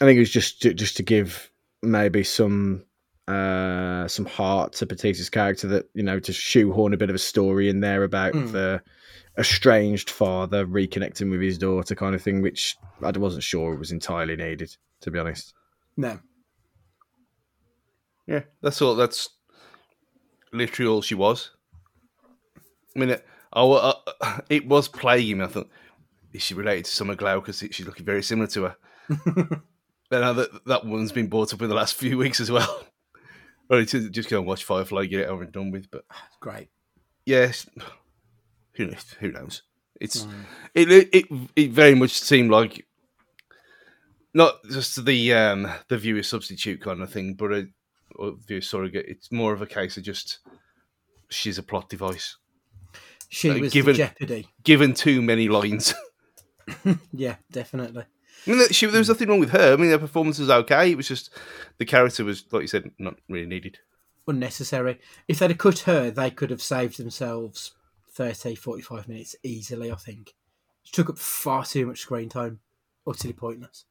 [0.00, 1.50] I think it was just to, just to give
[1.82, 2.84] maybe some
[3.26, 7.18] uh some heart to Batista's character that you know to shoehorn a bit of a
[7.18, 8.52] story in there about Mm.
[8.52, 8.82] the
[9.38, 14.36] estranged father reconnecting with his daughter kind of thing which I wasn't sure was entirely
[14.36, 15.54] needed to be honest
[15.96, 16.20] No.
[18.26, 18.94] Yeah, that's all.
[18.94, 19.28] That's
[20.54, 21.50] literally all she was.
[22.96, 25.44] I mean, it, I, wa- uh, it was plaguing me.
[25.44, 25.68] I thought,
[26.32, 27.40] is she related to Summer Glau?
[27.40, 28.76] Because she's looking very similar to her.
[30.10, 32.86] but now that that one's been brought up in the last few weeks as well.
[33.70, 35.90] Just go and watch Firefly, get it over and done with.
[35.90, 36.04] But
[36.40, 36.68] Great.
[37.26, 37.66] yes,
[38.74, 39.14] who knows?
[39.20, 39.62] Who knows?
[40.00, 40.26] It's
[40.74, 42.84] it, it it very much seemed like
[44.34, 47.68] not just the um the viewer substitute kind of thing, but a
[48.16, 49.06] or viewer surrogate.
[49.08, 50.38] It's more of a case of just
[51.28, 52.36] she's a plot device.
[53.28, 54.48] She Uh, was given- jeopardy.
[54.62, 55.94] Given too many lines.
[57.12, 58.04] Yeah, definitely.
[58.46, 59.74] I mean, she, there was nothing wrong with her.
[59.74, 60.90] I mean, her performance was okay.
[60.90, 61.28] It was just
[61.76, 63.80] the character was, like you said, not really needed.
[64.26, 64.98] Unnecessary.
[65.28, 67.74] If they'd have cut her, they could have saved themselves
[68.12, 70.34] 30, 45 minutes easily, I think.
[70.84, 72.60] She took up far too much screen time.
[73.06, 73.84] Utterly pointless.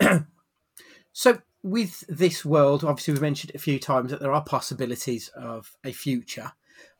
[1.12, 5.72] so, with this world, obviously, we mentioned a few times that there are possibilities of
[5.82, 6.52] a future.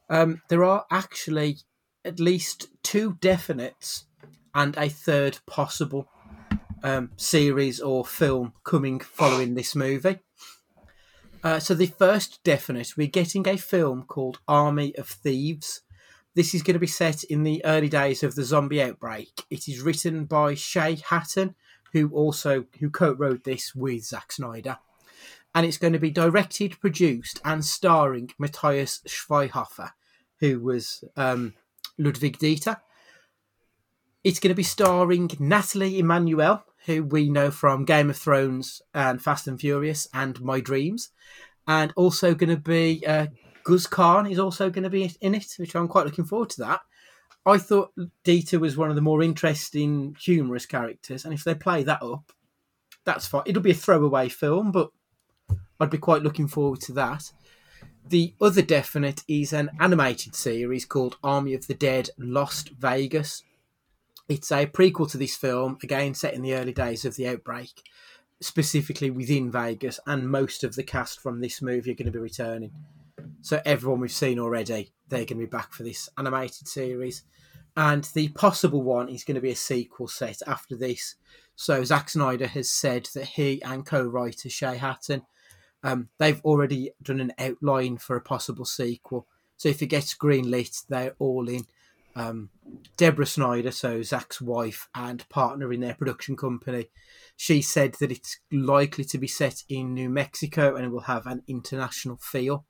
[0.08, 1.58] Um, there are actually
[2.02, 4.04] at least two definites
[4.54, 6.08] and a third possible
[6.82, 10.20] um, series or film coming following this movie.
[11.42, 15.82] Uh, so the first definite, we're getting a film called Army of Thieves.
[16.34, 19.44] This is going to be set in the early days of the zombie outbreak.
[19.50, 21.54] It is written by Shay Hatten,
[21.94, 24.78] who also who co-wrote this with Zack Snyder,
[25.54, 29.92] and it's going to be directed, produced, and starring Matthias Schweighöfer,
[30.40, 31.54] who was um,
[31.96, 32.80] Ludwig Dieter.
[34.24, 39.22] It's going to be starring Nathalie Emmanuel, who we know from Game of Thrones and
[39.22, 40.96] Fast and Furious and Maze Runner,
[41.68, 43.28] and also going to be uh,
[43.62, 46.62] Guz Khan is also going to be in it, which I'm quite looking forward to
[46.62, 46.80] that.
[47.46, 47.92] I thought
[48.24, 52.32] Dieter was one of the more interesting, humorous characters, and if they play that up,
[53.04, 53.42] that's fine.
[53.46, 54.90] It'll be a throwaway film, but
[55.78, 57.32] I'd be quite looking forward to that.
[58.06, 63.42] The other definite is an animated series called Army of the Dead Lost Vegas.
[64.28, 67.82] It's a prequel to this film, again set in the early days of the outbreak,
[68.40, 72.18] specifically within Vegas, and most of the cast from this movie are going to be
[72.18, 72.72] returning.
[73.40, 77.24] So everyone we've seen already, they're going to be back for this animated series.
[77.76, 81.16] And the possible one is going to be a sequel set after this.
[81.56, 85.22] So Zack Snyder has said that he and co-writer Shay Hatten,
[85.82, 89.26] um, they've already done an outline for a possible sequel.
[89.56, 91.66] So if it gets greenlit, they're all in.
[92.16, 92.50] Um,
[92.96, 96.86] Deborah Snyder, so Zack's wife and partner in their production company,
[97.36, 101.26] she said that it's likely to be set in New Mexico and it will have
[101.26, 102.64] an international feel.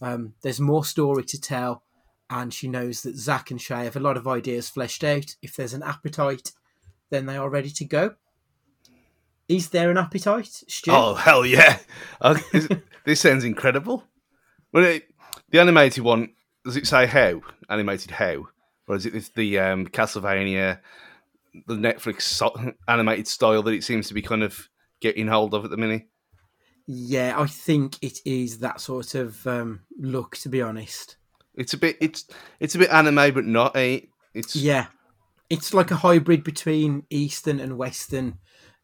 [0.00, 1.82] Um, there's more story to tell,
[2.30, 5.36] and she knows that Zack and Shay have a lot of ideas fleshed out.
[5.42, 6.52] If there's an appetite,
[7.10, 8.14] then they are ready to go.
[9.48, 10.90] Is there an appetite, Stu?
[10.92, 11.78] Oh hell yeah!
[12.20, 12.38] Uh,
[13.04, 14.04] this sounds incredible.
[14.72, 15.04] Well, it,
[15.50, 16.30] the animated one
[16.64, 17.40] does it say how
[17.70, 18.48] animated how,
[18.88, 20.80] or is it this- the um, Castlevania,
[21.68, 24.68] the Netflix so- animated style that it seems to be kind of
[25.00, 26.06] getting hold of at the minute?
[26.86, 30.36] Yeah, I think it is that sort of um, look.
[30.38, 31.16] To be honest,
[31.54, 32.26] It's a bit it's
[32.60, 34.08] it's a bit anime, but not a.
[34.34, 34.86] It's yeah,
[35.50, 38.38] it's like a hybrid between Eastern and Western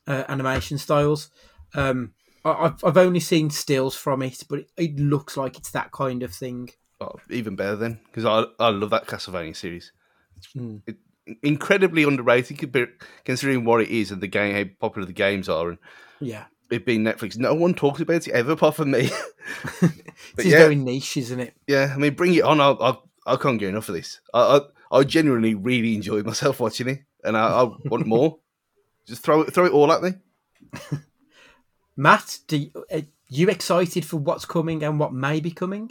[0.07, 1.31] uh, animation styles.
[1.75, 5.71] Um, I- I've I've only seen stills from it, but it, it looks like it's
[5.71, 6.71] that kind of thing.
[7.01, 9.93] oh, even better then because I I love that Castlevania series.
[10.55, 10.79] Hmm.
[10.87, 10.97] It,
[11.45, 12.59] incredibly underrated
[13.25, 15.79] considering what it is and the game how popular the games are and
[16.21, 17.37] Yeah, it being Netflix.
[17.39, 19.11] No one talks about it ever apart from me.
[19.81, 19.91] but
[20.39, 21.55] It's yeah, very niche, isn't it?
[21.67, 21.93] yeah.
[21.95, 22.61] I mean, bring it on.
[22.61, 22.97] I I,
[23.27, 24.21] I can't get enough of this.
[24.35, 24.59] I,
[24.91, 28.39] I I genuinely really enjoy myself watching it, and I, I want more.
[29.07, 30.13] Just throw it throw it all at me.
[31.97, 35.91] Matt, do you, are you excited for what's coming and what may be coming?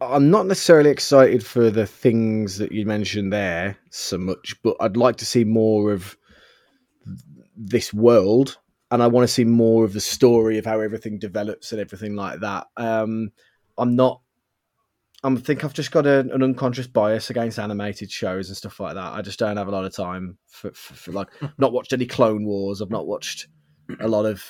[0.00, 4.96] I'm not necessarily excited for the things that you mentioned there so much, but I'd
[4.96, 6.16] like to see more of
[7.56, 8.58] this world,
[8.90, 12.16] and I want to see more of the story of how everything develops and everything
[12.16, 12.66] like that.
[12.76, 13.32] Um,
[13.76, 14.20] I'm not.
[15.24, 18.94] I think I've just got a, an unconscious bias against animated shows and stuff like
[18.94, 19.12] that.
[19.12, 21.28] I just don't have a lot of time for, for, for like
[21.58, 22.80] not watched any Clone Wars.
[22.80, 23.48] I've not watched
[24.00, 24.44] a lot of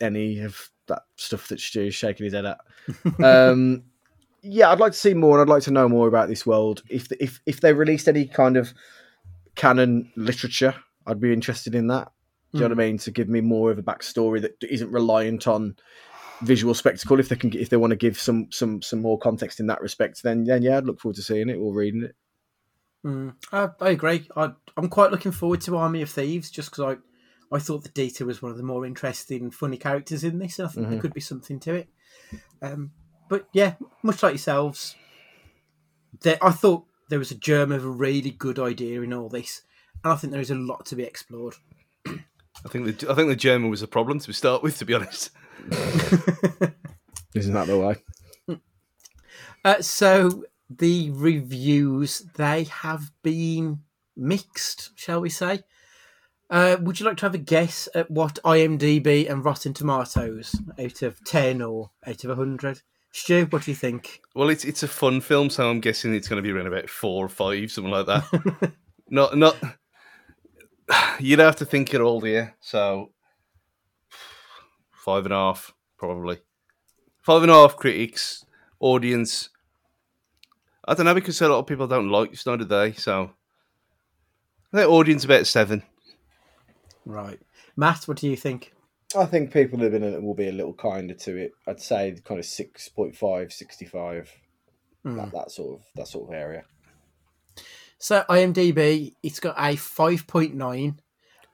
[0.00, 2.58] any of that stuff that Stu's shaking his head at.
[3.22, 3.84] Um,
[4.40, 6.82] yeah, I'd like to see more, and I'd like to know more about this world.
[6.88, 8.72] If if if they released any kind of
[9.56, 10.74] canon literature,
[11.06, 12.10] I'd be interested in that.
[12.52, 12.98] Do you know what I mean?
[12.98, 15.76] To give me more of a backstory that isn't reliant on
[16.42, 17.20] visual spectacle.
[17.20, 19.82] If they can, if they want to give some some some more context in that
[19.82, 22.14] respect, then then yeah, I'd look forward to seeing it or reading it.
[23.04, 24.28] Mm, I, I agree.
[24.36, 27.90] I, I'm quite looking forward to Army of Thieves just because I, I thought the
[27.90, 31.00] Dieter was one of the more interesting, funny characters in this, and I think there
[31.00, 31.88] could be something to it.
[32.60, 32.92] Um,
[33.28, 34.96] but yeah, much like yourselves,
[36.22, 39.62] there, I thought there was a germ of a really good idea in all this,
[40.02, 41.54] and I think there is a lot to be explored.
[42.64, 44.78] I think the I think the German was a problem to start with.
[44.78, 45.30] To be honest,
[47.34, 48.58] Isn't that the way?
[49.64, 53.80] Uh, so the reviews they have been
[54.16, 55.60] mixed, shall we say?
[56.50, 61.02] Uh, would you like to have a guess at what IMDb and Rotten Tomatoes out
[61.02, 62.80] of ten or out of hundred?
[63.12, 64.20] Stu, what do you think?
[64.34, 66.88] well, it's it's a fun film, so I'm guessing it's going to be around about
[66.88, 68.72] four or five, something like that.
[69.10, 69.56] not not.
[71.20, 72.56] You'd have to think it all, dear.
[72.60, 73.10] So
[74.90, 76.38] five and a half, probably.
[77.22, 78.44] Five and a half critics,
[78.80, 79.50] audience.
[80.86, 83.30] I don't know because a lot of people don't like Snyder Day, so
[84.72, 85.82] I think audience about seven.
[87.04, 87.40] Right,
[87.76, 88.72] Matt, what do you think?
[89.16, 91.52] I think people living in it will be a little kinder to it.
[91.66, 94.30] I'd say kind of 6.5, 65,
[95.04, 96.64] that, that sort of that sort of area.
[97.98, 101.00] So IMDb, it's got a five point nine.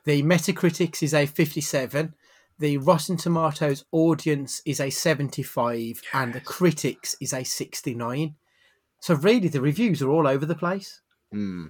[0.05, 2.15] The Metacritics is a fifty-seven.
[2.59, 8.35] The Rotten Tomatoes audience is a seventy-five, and the critics is a sixty-nine.
[9.01, 11.01] So really, the reviews are all over the place.
[11.33, 11.67] Hmm.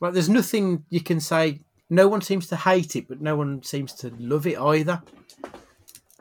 [0.00, 1.60] Like, there's nothing you can say.
[1.90, 5.02] No one seems to hate it, but no one seems to love it either.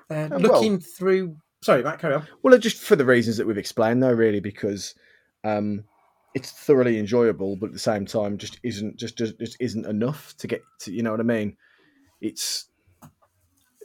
[0.09, 2.27] Uh, well- looking through, sorry, Matt, carry on.
[2.43, 4.93] Well, just for the reasons that we've explained, though, really, because
[5.43, 5.85] um,
[6.35, 10.35] it's thoroughly enjoyable, but at the same time, just isn't just just, just isn't enough
[10.37, 10.91] to get to.
[10.91, 11.57] You know what I mean?
[12.21, 12.67] It's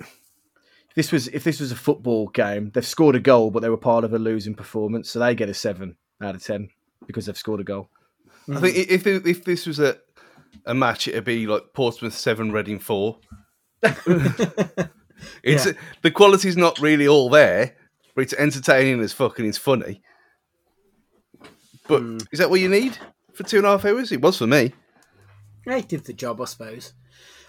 [0.01, 3.69] if this was if this was a football game, they've scored a goal, but they
[3.69, 6.69] were part of a losing performance, so they get a seven out of ten
[7.07, 7.91] because they've scored a goal.
[8.51, 9.99] I think if if this was a
[10.65, 13.19] a match, it'd be like Portsmouth seven, Reading four.
[13.83, 15.73] it's Yeah.
[16.03, 17.77] the quality's not really all there,
[18.15, 20.03] but it's entertaining as fucking it's funny.
[21.89, 22.99] But is that what you need
[23.32, 24.12] for two and a half hours?
[24.12, 24.74] It was for me.
[25.66, 26.93] Yeah, it did the job, I suppose.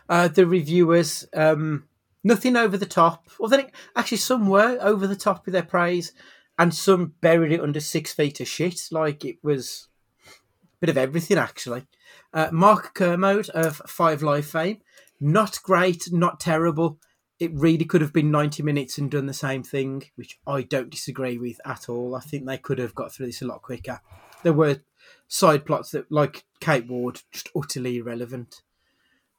[0.08, 1.86] Uh, the reviewers, um,
[2.24, 3.28] nothing over the top.
[3.40, 6.14] Well, then actually, some were over the top with their praise,
[6.58, 8.88] and some buried it under six feet of shit.
[8.92, 9.88] Like it was
[10.26, 10.32] a
[10.80, 11.86] bit of everything, actually.
[12.34, 14.80] Uh, Mark Kermode of Five Live fame,
[15.20, 16.98] not great, not terrible.
[17.40, 20.90] It really could have been 90 minutes and done the same thing, which I don't
[20.90, 22.16] disagree with at all.
[22.16, 24.02] I think they could have got through this a lot quicker.
[24.44, 24.82] There were
[25.28, 28.62] side plots that, like Kate Ward, just utterly irrelevant.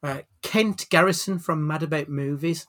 [0.03, 2.67] Uh, Kent Garrison from Mad About Movies.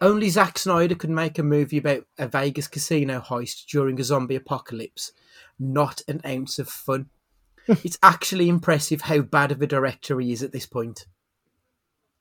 [0.00, 4.36] Only Zack Snyder could make a movie about a Vegas casino heist during a zombie
[4.36, 5.12] apocalypse.
[5.58, 7.06] Not an ounce of fun.
[7.68, 11.06] it's actually impressive how bad of a director he is at this point.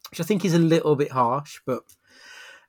[0.10, 1.84] Which I think is a little bit harsh, but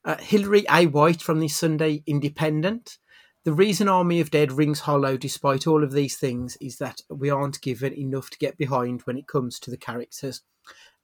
[0.04, 0.86] uh, Hilary A.
[0.86, 2.98] White from the Sunday Independent.
[3.44, 7.28] The reason Army of Dead rings hollow despite all of these things is that we
[7.28, 10.42] aren't given enough to get behind when it comes to the characters.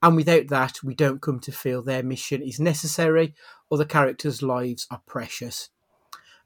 [0.00, 3.34] And without that, we don't come to feel their mission is necessary
[3.68, 5.70] or the characters' lives are precious.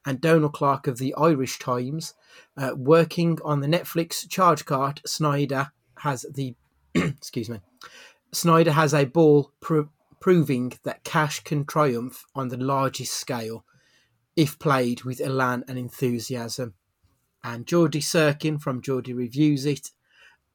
[0.07, 2.15] And Donald Clarke of the Irish Times,
[2.57, 6.55] uh, working on the Netflix charge cart, Snyder has the
[6.95, 7.61] excuse me,
[8.33, 9.91] Snyder has a ball pro-
[10.21, 13.67] proving that cash can triumph on the largest scale
[14.37, 16.75] if played with elan and enthusiasm.
[17.45, 19.91] And Geordie Sirkin from Geordie Reviews It.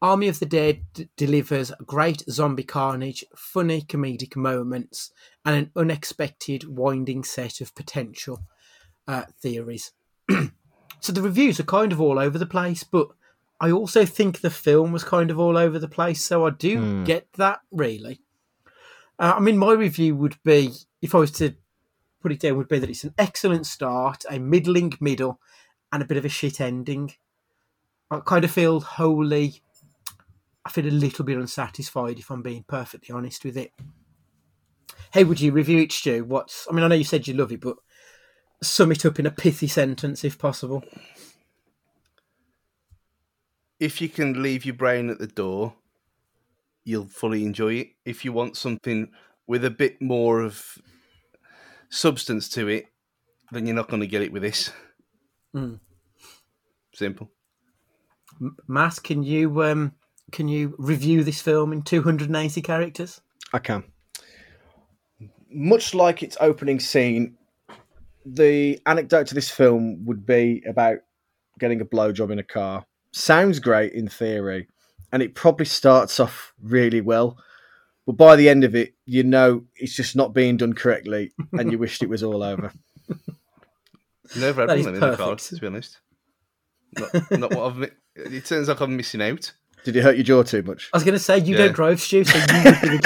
[0.01, 5.11] Army of the Dead d- delivers great zombie carnage, funny comedic moments,
[5.43, 8.43] and an unexpected winding set of potential
[9.07, 9.91] uh, theories.
[10.99, 13.07] so the reviews are kind of all over the place, but
[13.59, 16.23] I also think the film was kind of all over the place.
[16.23, 18.21] So I do get that really.
[19.17, 21.55] Uh, I mean, my review would be, if I was to
[22.27, 25.39] put it down, would be that it's an excellent start, a middling middle,
[25.93, 27.13] and a bit of a shit ending.
[28.11, 29.61] I kind of feel wholly,
[30.65, 33.71] I feel a little bit unsatisfied if I'm being perfectly honest with it.
[35.13, 36.25] How would you review it, Stu?
[36.25, 37.77] What's, I mean, I know you said you love it, but
[38.61, 40.83] sum it up in a pithy sentence if possible.
[43.79, 45.75] If you can leave your brain at the door,
[46.83, 47.87] you'll fully enjoy it.
[48.03, 49.11] If you want something
[49.45, 50.77] with a bit more of
[51.89, 52.87] substance to it,
[53.51, 54.71] then you're not going to get it with this.
[55.55, 55.79] Mm.
[56.93, 57.31] Simple.
[58.67, 59.93] Mass, can you um,
[60.31, 63.21] can you review this film in 280 characters?
[63.53, 63.83] I can.
[65.49, 67.37] Much like its opening scene,
[68.25, 70.97] the anecdote to this film would be about
[71.59, 72.85] getting a blowjob in a car.
[73.11, 74.67] Sounds great in theory,
[75.11, 77.37] and it probably starts off really well.
[78.07, 81.71] But by the end of it, you know it's just not being done correctly, and
[81.71, 82.71] you wished it was all over.
[84.35, 85.99] Never had one is of them in the car, to be honest.
[86.97, 87.91] Not, not what I've.
[88.15, 89.51] It turns like I'm missing out.
[89.83, 90.89] Did it hurt your jaw too much?
[90.93, 91.65] I was going to say you Yeah.
[91.65, 92.99] don't drive, Stu, so you would be the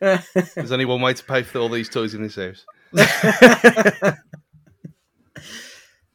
[0.00, 0.44] giver.
[0.54, 2.64] There's only one way to pay for all these toys in this house.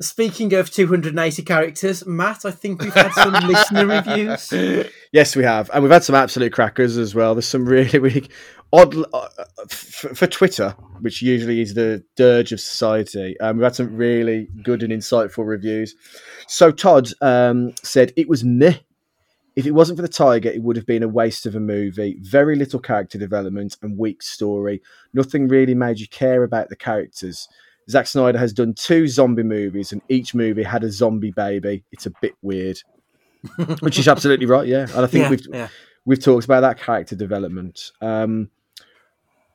[0.02, 4.89] Speaking of 280 characters, Matt, I think we've had some listener reviews.
[5.12, 7.36] Yes, we have, and we've had some absolute crackers as well.
[7.36, 8.28] There's some really, really
[8.74, 9.28] odd uh,
[9.70, 10.72] for, for Twitter,
[11.02, 13.39] which usually is the dirge of society.
[13.39, 15.96] Um, we've had some really good and insightful reviews.
[16.48, 18.78] So Todd um, said it was meh.
[19.56, 22.18] If it wasn't for the tiger, it would have been a waste of a movie.
[22.22, 24.82] Very little character development and weak story.
[25.14, 27.48] Nothing really made you care about the characters.
[27.90, 31.84] Zack Snyder has done two zombie movies, and each movie had a zombie baby.
[31.92, 32.78] It's a bit weird,
[33.82, 34.68] which is absolutely right.
[34.68, 35.68] Yeah, and I think Yeah, we've yeah.
[36.06, 37.92] we've talked about that character development.
[38.02, 38.50] Um,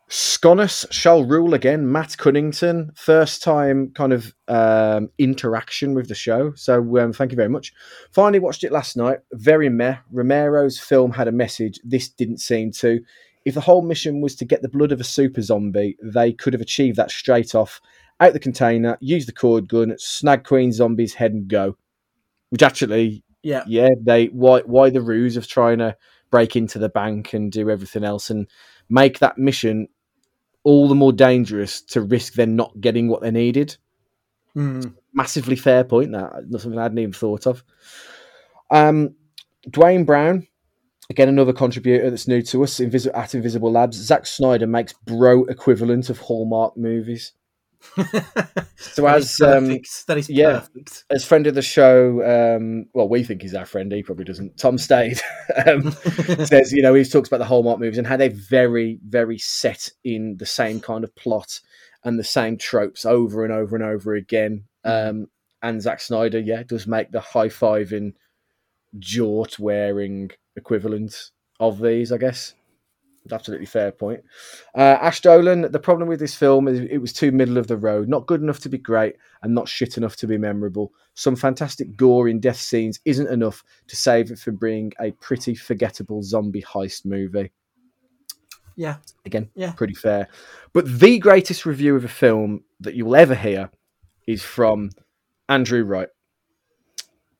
[0.09, 1.93] Sconus shall rule again.
[1.93, 6.55] Matt Cunnington, first time kind of um, interaction with the show.
[6.55, 7.75] So um, thank you very much.
[8.11, 9.19] Finally watched it last night.
[9.33, 9.97] Very meh.
[10.11, 11.79] Romero's film had a message.
[11.85, 13.01] This didn't seem to.
[13.45, 16.55] If the whole mission was to get the blood of a super zombie, they could
[16.55, 17.79] have achieved that straight off.
[18.21, 21.77] Out the container, use the cord gun, snag Queen Zombie's head and go.
[22.51, 23.63] Which actually Yeah.
[23.67, 25.97] yeah, they why why the ruse of trying to
[26.31, 28.49] break into the bank and do everything else and
[28.89, 29.89] make that mission
[30.65, 33.77] all the more dangerous to risk them not getting what they needed.
[34.57, 34.95] Mm.
[35.15, 36.13] Massively fair point.
[36.13, 37.63] That not something I hadn't even thought of.
[38.71, 39.15] Um,
[39.71, 40.47] Dwayne Brown,
[41.09, 42.81] again another contributor that's new to us.
[42.81, 47.33] Invis- at Invisible Labs, Zack Snyder makes bro equivalent of Hallmark movies.
[48.81, 50.61] So as um, that is yeah.
[50.61, 51.05] perfect.
[51.11, 53.91] as friend of the show, um, well, we think he's our friend.
[53.91, 54.57] He probably doesn't.
[54.57, 55.21] Tom Stade
[55.67, 55.91] um,
[56.45, 59.89] says, you know, he talks about the Hallmark movies and how they're very, very set
[60.05, 61.61] in the same kind of plot
[62.05, 64.65] and the same tropes over and over and over again.
[64.85, 65.27] Um,
[65.61, 68.13] and Zack Snyder, yeah, does make the high fiving,
[68.99, 72.55] jort wearing equivalent of these, I guess.
[73.31, 74.23] Absolutely fair point.
[74.75, 77.77] Uh, Ash Dolan, the problem with this film is it was too middle of the
[77.77, 80.93] road, not good enough to be great and not shit enough to be memorable.
[81.15, 85.55] Some fantastic gore in death scenes isn't enough to save it from being a pretty
[85.55, 87.51] forgettable zombie heist movie.
[88.77, 88.97] Yeah.
[89.27, 89.73] Again, Yeah.
[89.73, 90.29] pretty fair.
[90.73, 93.71] But the greatest review of a film that you'll ever hear
[94.27, 94.91] is from
[95.49, 96.09] Andrew Wright.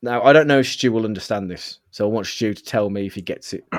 [0.01, 2.89] Now, I don't know if Stu will understand this, so I want Stu to tell
[2.89, 3.63] me if he gets it.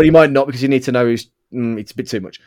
[0.00, 2.20] but he might not because you need to know who's, mm, it's a bit too
[2.20, 2.40] much.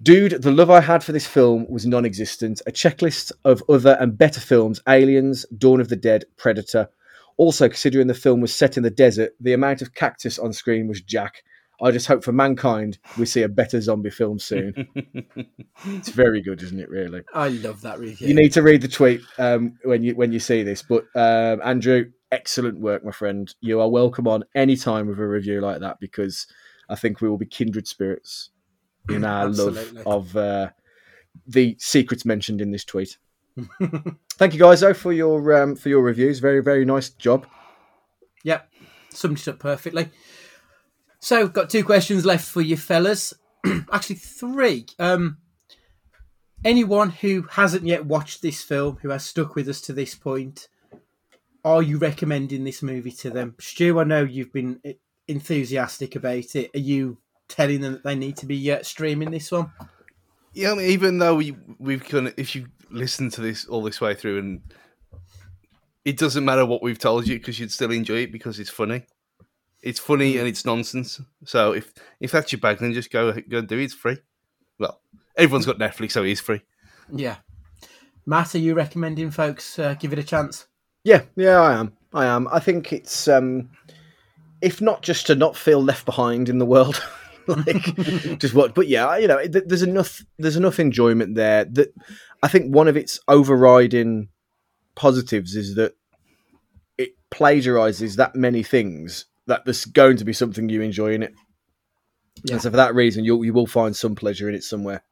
[0.00, 2.62] Dude, the love I had for this film was non existent.
[2.68, 6.88] A checklist of other and better films Aliens, Dawn of the Dead, Predator.
[7.36, 10.86] Also, considering the film was set in the desert, the amount of cactus on screen
[10.86, 11.42] was jack.
[11.82, 14.86] I just hope for mankind we see a better zombie film soon.
[15.86, 17.22] it's very good, isn't it, really?
[17.34, 18.28] I love that review.
[18.28, 20.84] You need to read the tweet um, when you when you see this.
[20.84, 23.52] But um, Andrew, excellent work, my friend.
[23.60, 26.46] You are welcome on any time with a review like that because
[26.90, 28.50] I think we will be kindred spirits
[29.08, 30.02] in our Absolutely.
[30.02, 30.70] love of uh,
[31.46, 33.16] the secrets mentioned in this tweet.
[34.38, 36.38] Thank you guys though for your um, for your reviews.
[36.38, 37.46] Very very nice job.
[38.44, 38.70] Yep,
[39.10, 40.08] summed it up perfectly.
[41.20, 43.34] So, got two questions left for you fellas.
[43.92, 44.86] Actually, three.
[44.98, 45.38] Um,
[46.64, 50.68] anyone who hasn't yet watched this film, who has stuck with us to this point,
[51.62, 53.54] are you recommending this movie to them?
[53.60, 54.80] Stu, I know you've been
[55.30, 56.70] enthusiastic about it.
[56.74, 57.18] Are you
[57.48, 59.70] telling them that they need to be uh, streaming this one?
[60.52, 63.82] Yeah, I mean, even though we we've kind of, if you listen to this all
[63.82, 64.60] this way through, and
[66.04, 69.04] it doesn't matter what we've told you because you'd still enjoy it because it's funny.
[69.82, 71.20] It's funny and it's nonsense.
[71.44, 73.84] So if if that's your bag, then just go go and do it.
[73.84, 74.18] It's free.
[74.78, 75.00] Well,
[75.36, 76.62] everyone's got Netflix, so it is free.
[77.12, 77.36] Yeah.
[78.26, 80.66] Matt, are you recommending folks uh, give it a chance?
[81.04, 81.96] Yeah, yeah, I am.
[82.12, 82.48] I am.
[82.48, 83.70] I think it's um,
[84.60, 87.02] if not just to not feel left behind in the world.
[87.46, 87.96] like
[88.38, 91.92] just what but yeah you know there's enough there's enough enjoyment there that
[92.42, 94.28] i think one of its overriding
[94.94, 95.94] positives is that
[96.98, 101.34] it plagiarizes that many things that there's going to be something you enjoy in it
[102.44, 102.52] yeah.
[102.54, 105.02] and so for that reason you you will find some pleasure in it somewhere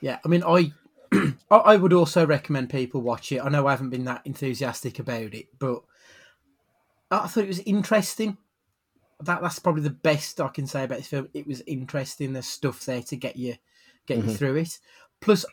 [0.00, 0.72] yeah i mean i
[1.50, 3.44] I would also recommend people watch it.
[3.44, 5.82] I know I haven't been that enthusiastic about it, but
[7.10, 8.38] I thought it was interesting.
[9.24, 11.28] That that's probably the best I can say about this film.
[11.34, 12.32] It was interesting.
[12.32, 13.56] There's stuff there to get you
[14.06, 14.30] get mm-hmm.
[14.30, 14.78] you through it.
[15.20, 15.44] Plus,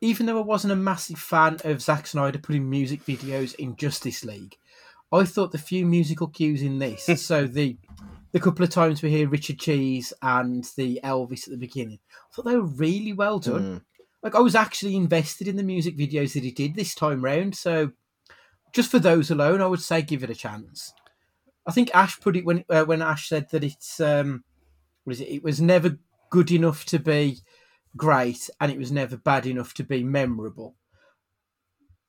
[0.00, 4.24] even though I wasn't a massive fan of Zack Snyder putting music videos in Justice
[4.24, 4.56] League,
[5.12, 7.76] I thought the few musical cues in this, so the
[8.32, 12.34] the couple of times we hear Richard Cheese and the Elvis at the beginning, I
[12.34, 13.62] thought they were really well done.
[13.62, 13.82] Mm
[14.24, 17.54] like I was actually invested in the music videos that he did this time round.
[17.54, 17.92] So
[18.72, 20.94] just for those alone, I would say give it a chance.
[21.66, 24.44] I think Ash put it when uh, when Ash said that it's um,
[25.04, 25.28] what is it?
[25.28, 25.98] It was never
[26.30, 27.38] good enough to be
[27.96, 30.76] great, and it was never bad enough to be memorable.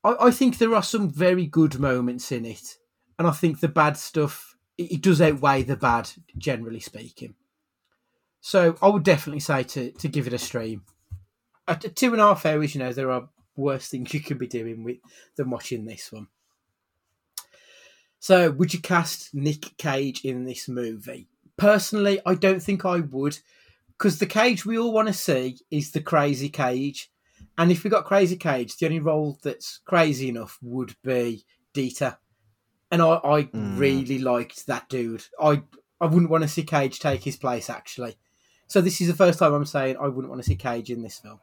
[0.04, 2.78] I, I think there are some very good moments in it,
[3.18, 7.36] and I think the bad stuff it, it does outweigh the bad, generally speaking.
[8.42, 10.84] So I would definitely say to to give it a stream
[11.68, 14.48] at two and a half hours, you know, there are worse things you could be
[14.48, 14.98] doing with
[15.36, 16.28] than watching this one.
[18.26, 21.28] So, would you cast Nic Cage in this movie?
[21.58, 23.38] Personally, I don't think I would,
[23.90, 27.12] because the Cage we all want to see is the crazy Cage,
[27.56, 31.46] and if we got crazy Cage, the only role that's crazy enough would be
[31.76, 32.18] Dieter,
[32.90, 33.78] and I, I mm.
[33.78, 35.26] really liked that dude.
[35.40, 35.62] I
[36.02, 38.18] I wouldn't want to see Cage take his place actually.
[38.66, 41.04] So this is the first time I'm saying I wouldn't want to see Cage in
[41.04, 41.42] this film.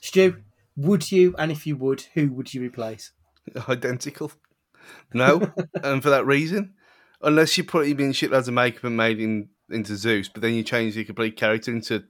[0.00, 0.44] Stu,
[0.76, 1.34] would you?
[1.38, 3.12] And if you would, who would you replace?
[3.68, 4.32] Identical.
[5.12, 6.74] No, and for that reason,
[7.22, 10.54] unless you put him in shitloads of makeup and made him into Zeus, but then
[10.54, 12.04] you change the complete character into.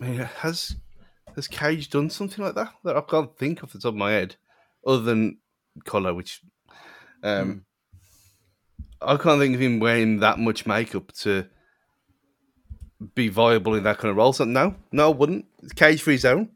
[0.00, 0.76] I mean, has
[1.36, 4.12] has Cage done something like that that I can't think off the top of my
[4.12, 4.36] head,
[4.86, 5.38] other than
[5.84, 6.40] collar, which
[7.22, 7.60] um, mm.
[9.00, 11.46] I can't think of him wearing that much makeup to
[13.14, 14.32] be viable in that kind of role.
[14.32, 15.46] So no, no, I wouldn't.
[15.76, 16.50] Cage for his own.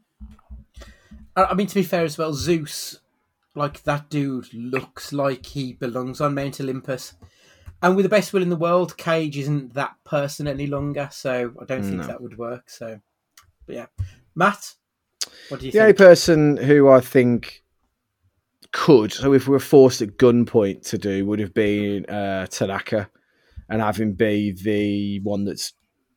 [1.35, 2.99] I mean, to be fair as well, Zeus,
[3.57, 7.13] like that dude, looks like he belongs on Mount Olympus.
[7.81, 11.53] And with the best will in the world, Cage isn't that person any longer, so
[11.61, 12.07] I don't think no.
[12.07, 12.69] that would work.
[12.69, 12.99] So,
[13.65, 13.85] but yeah,
[14.35, 14.73] Matt,
[15.49, 15.71] what do you?
[15.71, 15.81] The think?
[15.83, 17.63] only person who I think
[18.71, 23.09] could, so if we were forced at gunpoint to do, would have been uh, Tanaka,
[23.69, 25.73] and having be the one that's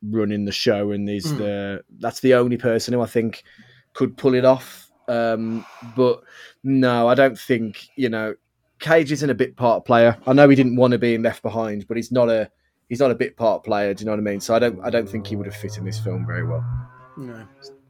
[0.09, 1.37] running the show, and is mm.
[1.37, 3.43] the that's the only person who I think
[3.93, 4.90] could pull it off.
[5.07, 6.21] Um, but
[6.63, 8.35] no, I don't think you know.
[8.79, 10.17] Cage isn't a bit part player.
[10.25, 12.49] I know he didn't want to be in Left Behind, but he's not a
[12.89, 13.93] he's not a bit part player.
[13.93, 14.41] Do you know what I mean?
[14.41, 16.65] So I don't I don't think he would have fit in this film very well.
[17.15, 17.45] No,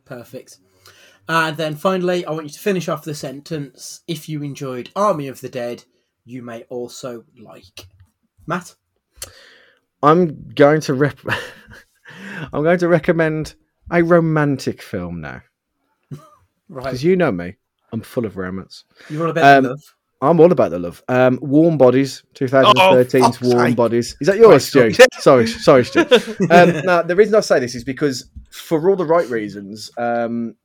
[0.05, 0.57] perfect.
[1.29, 4.01] And then finally, I want you to finish off the sentence.
[4.07, 5.85] If you enjoyed Army of the Dead,
[6.25, 7.87] you may also like
[8.45, 8.75] Matt.
[10.03, 11.19] I'm going to rep.
[12.53, 13.55] I'm going to recommend
[13.89, 15.41] a romantic film now.
[16.71, 16.83] Right.
[16.83, 17.55] Because you know me,
[17.91, 18.85] I'm full of romance.
[19.09, 19.95] You're all about um, love.
[20.23, 21.03] I'm all about the love.
[21.07, 23.75] Um, Warm Bodies, 2013's oh, Warm sake.
[23.75, 24.15] Bodies.
[24.21, 24.93] Is that yours, Stu?
[25.19, 26.01] sorry, sorry, Stu.
[26.51, 30.55] Um, now, the reason I say this is because, for all the right reasons, um,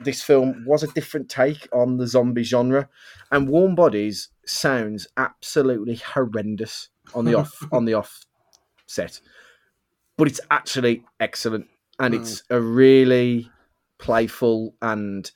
[0.00, 2.88] this film was a different take on the zombie genre,
[3.30, 8.24] and Warm Bodies sounds absolutely horrendous on the off on the off
[8.86, 9.20] set
[10.16, 11.66] but it's actually excellent
[11.98, 12.20] and mm.
[12.20, 13.50] it's a really
[13.98, 15.30] playful and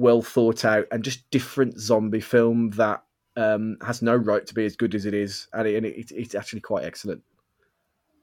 [0.00, 3.04] well thought out and just different zombie film that
[3.36, 6.10] um, has no right to be as good as it is, and, it, and it,
[6.10, 7.22] it's actually quite excellent.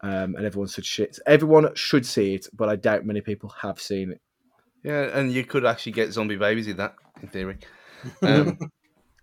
[0.02, 1.18] Um, and everyone should shit.
[1.26, 4.22] Everyone should see it, but I doubt many people have seen it.
[4.84, 7.58] Yeah, and you could actually get zombie babies in that, in theory.
[8.22, 8.60] Um,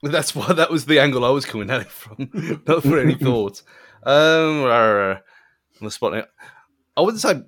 [0.03, 2.29] that's why that was the angle I was coming at it from,
[2.67, 3.63] not for any thought.
[4.03, 5.21] Um, on
[5.81, 6.29] the spot.
[6.97, 7.41] I wouldn't say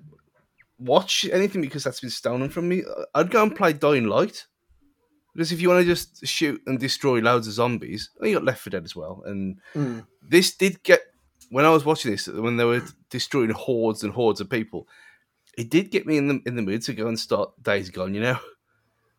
[0.79, 2.83] watch anything because that's been stolen from me.
[3.13, 4.45] I'd go and play Dying Light.
[5.37, 8.59] Because if you want to just shoot and destroy loads of zombies, you got Left
[8.59, 9.21] 4 Dead as well.
[9.27, 10.03] And Mm.
[10.19, 11.01] this did get
[11.51, 12.81] when I was watching this when they were
[13.11, 14.87] destroying hordes and hordes of people.
[15.55, 18.15] It did get me in the in the mood to go and start Days Gone,
[18.15, 18.39] you know.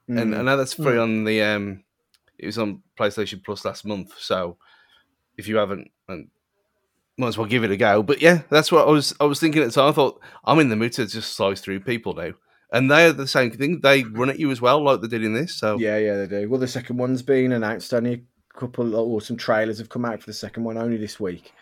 [0.09, 1.03] And I know that's free Mm.
[1.03, 1.85] on the um,
[2.37, 4.13] it was on PlayStation Plus last month.
[4.19, 4.57] So
[5.37, 6.29] if you haven't, and
[7.17, 8.03] might as well give it a go.
[8.03, 9.89] But yeah, that's what I was I was thinking at the time.
[9.89, 12.33] I thought I'm in the mood to just slice through people now,
[12.73, 13.81] and they're the same thing.
[13.81, 15.55] They run at you as well, like they did in this.
[15.55, 16.49] So Yeah, yeah, they do.
[16.49, 17.93] Well, the second one's been announced.
[17.95, 21.19] Only a couple or some trailers have come out for the second one only this
[21.21, 21.53] week.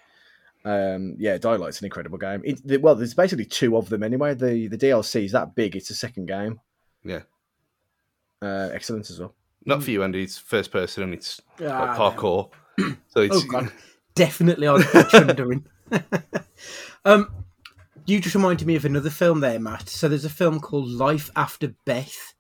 [0.65, 2.43] Um, yeah, Dying Light's an incredible game.
[2.45, 4.35] It, the- well, there's basically two of them anyway.
[4.35, 5.77] The the DLC is that big.
[5.77, 6.61] It's a second game.
[7.05, 7.21] Yeah.
[8.43, 9.35] Uh, excellent as well.
[9.65, 10.23] not for you, Andy.
[10.23, 12.51] It's first person and it's like Ah, parkour.
[13.09, 13.73] so it's Oh god,
[14.15, 15.65] definitely on Chundering.
[17.05, 17.29] um,
[18.07, 19.89] you just reminded me of another film there, Matt.
[19.89, 22.35] So there's a film called Life After Beth,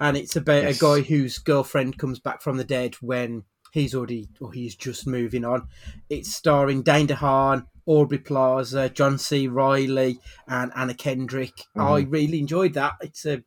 [0.00, 0.76] and it's about Yes.
[0.76, 5.06] a guy whose girlfriend comes back from the dead when he's already or he's just
[5.06, 5.68] moving on.
[6.08, 9.48] It's starring Dane DeHaan, Aubrey Plaza, John C.
[9.48, 11.64] Reilly, and Anna Kendrick.
[11.74, 12.10] I mm-hmm.
[12.10, 12.94] really enjoyed that.
[13.00, 13.42] It's a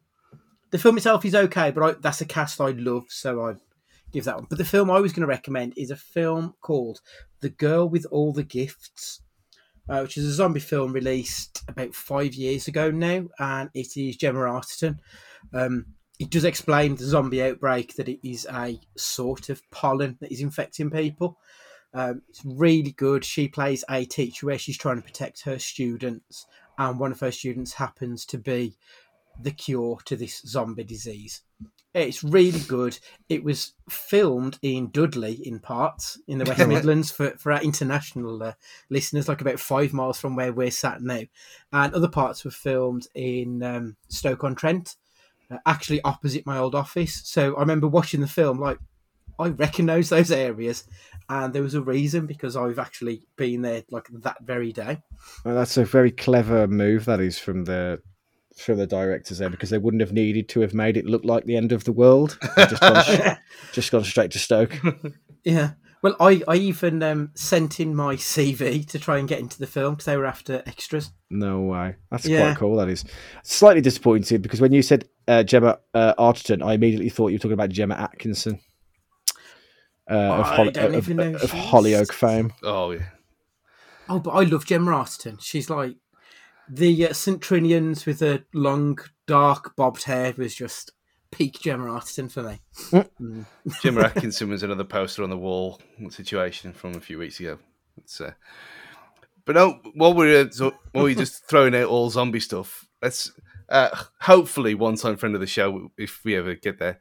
[0.72, 3.54] the film itself is okay, but I, that's a cast I love, so I
[4.12, 4.48] give that one.
[4.50, 7.00] But the film I was going to recommend is a film called
[7.40, 9.22] The Girl with All the Gifts,
[9.90, 14.18] uh, which is a zombie film released about five years ago now, and it is
[14.18, 15.00] Gemma Arterton.
[15.54, 15.86] Um,
[16.20, 20.42] it does explain the zombie outbreak that it is a sort of pollen that is
[20.42, 21.38] infecting people.
[21.94, 23.24] Um, it's really good.
[23.24, 26.46] She plays a teacher where she's trying to protect her students,
[26.78, 28.78] and one of her students happens to be
[29.40, 31.42] the cure to this zombie disease.
[31.96, 33.00] It's really good.
[33.30, 38.44] It was filmed in Dudley in parts in the West Midlands for, for our international
[38.44, 38.54] uh,
[38.90, 41.22] listeners, like about five miles from where we're sat now.
[41.72, 44.98] And other parts were filmed in um, Stoke on Trent,
[45.50, 47.22] uh, actually opposite my old office.
[47.24, 48.80] So I remember watching the film, like,
[49.40, 50.84] I recognise those areas.
[51.30, 55.02] And there was a reason because I've actually been there like that very day.
[55.46, 57.06] Well, that's a very clever move.
[57.06, 58.02] That is from the
[58.56, 61.46] from the directors there because they wouldn't have needed to have made it look like
[61.46, 62.38] the end of the world.
[62.58, 63.20] Just gone, sh-
[63.74, 64.74] just gone straight to Stoke.
[65.44, 65.74] Yeah.
[66.02, 69.68] Well, I, I even um, sent in my CV to try and get into the
[69.68, 71.12] film because they were after extras.
[71.30, 71.98] No way.
[72.10, 72.48] That's Yeah.
[72.54, 72.76] quite cool.
[72.78, 73.06] That is
[73.44, 77.40] slightly disappointed because when you said uh, Gemma uh, Arterton, I immediately thought you were
[77.40, 78.60] talking about Gemma Atkinson.
[80.10, 81.52] Uh, of, I Holly, don't of, even know who of.
[81.52, 82.54] Hollyoak fame.
[82.64, 83.06] oh yeah.
[84.10, 85.40] Oh, but I love Gemma Arterton.
[85.42, 85.96] She's like
[86.70, 87.42] the uh, St.
[87.42, 88.98] Trinians with the long,
[89.28, 90.92] dark, bobbed hair was just
[91.32, 93.46] peak Gemma Arterton for me.
[93.82, 97.58] Jim Atkinson was another poster on the wall situation from a few weeks ago.
[98.20, 98.32] Uh,
[99.46, 103.32] but no, while we're uh, so, while we're just throwing out all zombie stuff, let's
[103.70, 103.90] uh,
[104.22, 107.00] hopefully one time friend of the show if we ever get there,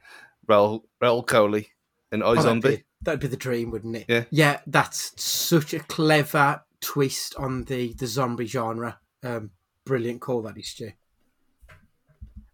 [0.49, 1.67] Rahul Rahul Kohli
[2.13, 2.77] and I Oh, that'd, Zombie.
[2.77, 4.05] be, that'd be the dream, wouldn't it?
[4.09, 4.25] Yeah.
[4.31, 8.99] Yeah, that's such a clever twist on the, the zombie genre.
[9.25, 9.51] Um,
[9.85, 10.93] brilliant call that is, Stu.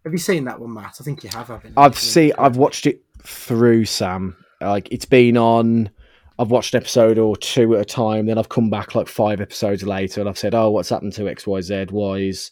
[0.03, 0.97] Have you seen that one, Matt?
[0.99, 1.73] I think you have, haven't you?
[1.77, 2.33] I've seen.
[2.39, 4.35] I've watched it through Sam.
[4.59, 5.91] Like it's been on.
[6.39, 8.25] I've watched an episode or two at a time.
[8.25, 11.27] Then I've come back like five episodes later, and I've said, "Oh, what's happened to
[11.29, 11.87] X, Y, Z?
[11.91, 12.49] Why is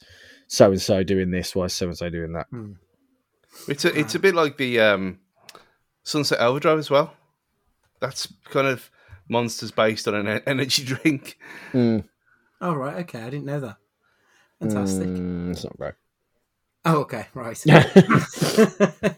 [0.47, 1.55] so and so doing this?
[1.55, 2.47] Why is so and so doing that?"
[3.67, 5.19] It's a it's a bit like the um,
[6.03, 7.13] Sunset Overdrive as well.
[7.99, 8.91] That's kind of
[9.27, 11.37] monsters based on an energy drink.
[12.61, 12.97] Oh, right.
[12.97, 13.21] Okay.
[13.21, 13.77] I didn't know that.
[14.59, 15.07] Fantastic.
[15.07, 15.93] Mm, it's not great.
[16.85, 17.57] Oh, okay, right.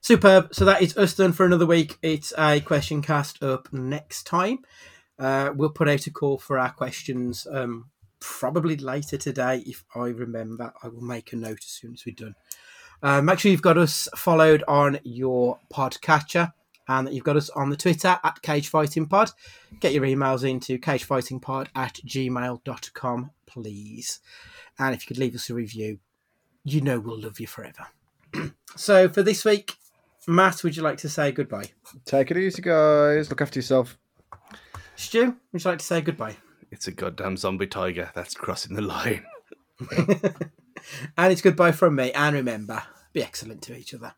[0.00, 0.54] Superb.
[0.54, 1.98] So that is us done for another week.
[2.02, 4.58] It's a question cast up next time.
[5.18, 7.90] Uh, we'll put out a call for our questions um,
[8.20, 10.72] probably later today if I remember.
[10.82, 12.34] I will make a note as soon as we're done.
[13.02, 16.52] Uh, make sure you've got us followed on your podcatcher
[16.88, 19.30] and that you've got us on the Twitter at Cage Fighting Pod.
[19.80, 24.20] Get your emails into cagefightingpod at gmail.com, please.
[24.78, 25.98] And if you could leave us a review,
[26.64, 27.86] you know we'll love you forever.
[28.76, 29.74] so for this week,
[30.26, 31.70] Matt, would you like to say goodbye?
[32.04, 33.30] Take it easy, guys.
[33.30, 33.96] Look after yourself.
[34.96, 36.36] Stu, would you like to say goodbye?
[36.70, 39.24] It's a goddamn zombie tiger that's crossing the line.
[41.16, 42.12] And it's goodbye from me.
[42.12, 42.82] And remember,
[43.12, 44.14] be excellent to each other.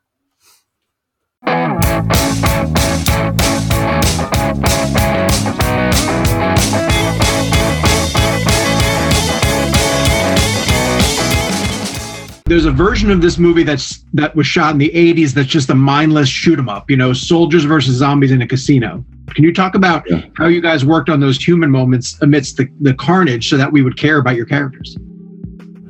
[12.59, 15.71] There's a version of this movie that's that was shot in the 80s that's just
[15.71, 19.05] a mindless shoot 'em up you know soldiers versus zombies in a casino.
[19.29, 20.05] Can you talk about
[20.35, 23.83] how you guys worked on those human moments amidst the, the carnage so that we
[23.83, 24.97] would care about your characters?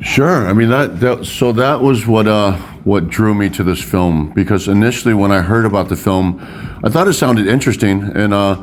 [0.03, 0.47] Sure.
[0.47, 4.31] I mean that, that so that was what uh what drew me to this film
[4.35, 6.39] because initially when I heard about the film,
[6.85, 8.62] I thought it sounded interesting and uh,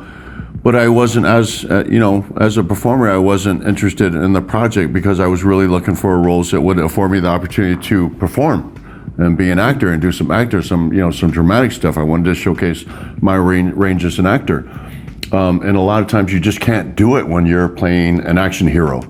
[0.66, 4.42] but I wasn't as uh, you know as a performer I wasn't interested in the
[4.42, 8.10] project because I was really looking for roles that would afford me the opportunity to
[8.16, 8.74] perform
[9.16, 11.96] and be an actor and do some actor some you know some dramatic stuff.
[11.96, 12.84] I wanted to showcase
[13.20, 14.68] my range, as an actor.
[15.30, 18.36] Um, and a lot of times you just can't do it when you're playing an
[18.36, 19.02] action hero.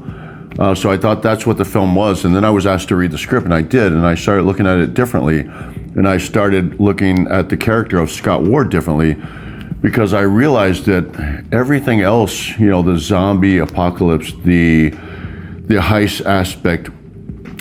[0.59, 2.27] Uh, so I thought that's what the film was.
[2.27, 3.93] And then I was asked to read the script, and I did.
[3.93, 5.41] And I started looking at it differently.
[5.41, 9.17] And I started looking at the character of Scott Ward differently
[9.81, 16.91] because I realized that everything else, you know, the zombie apocalypse, the the heist aspect,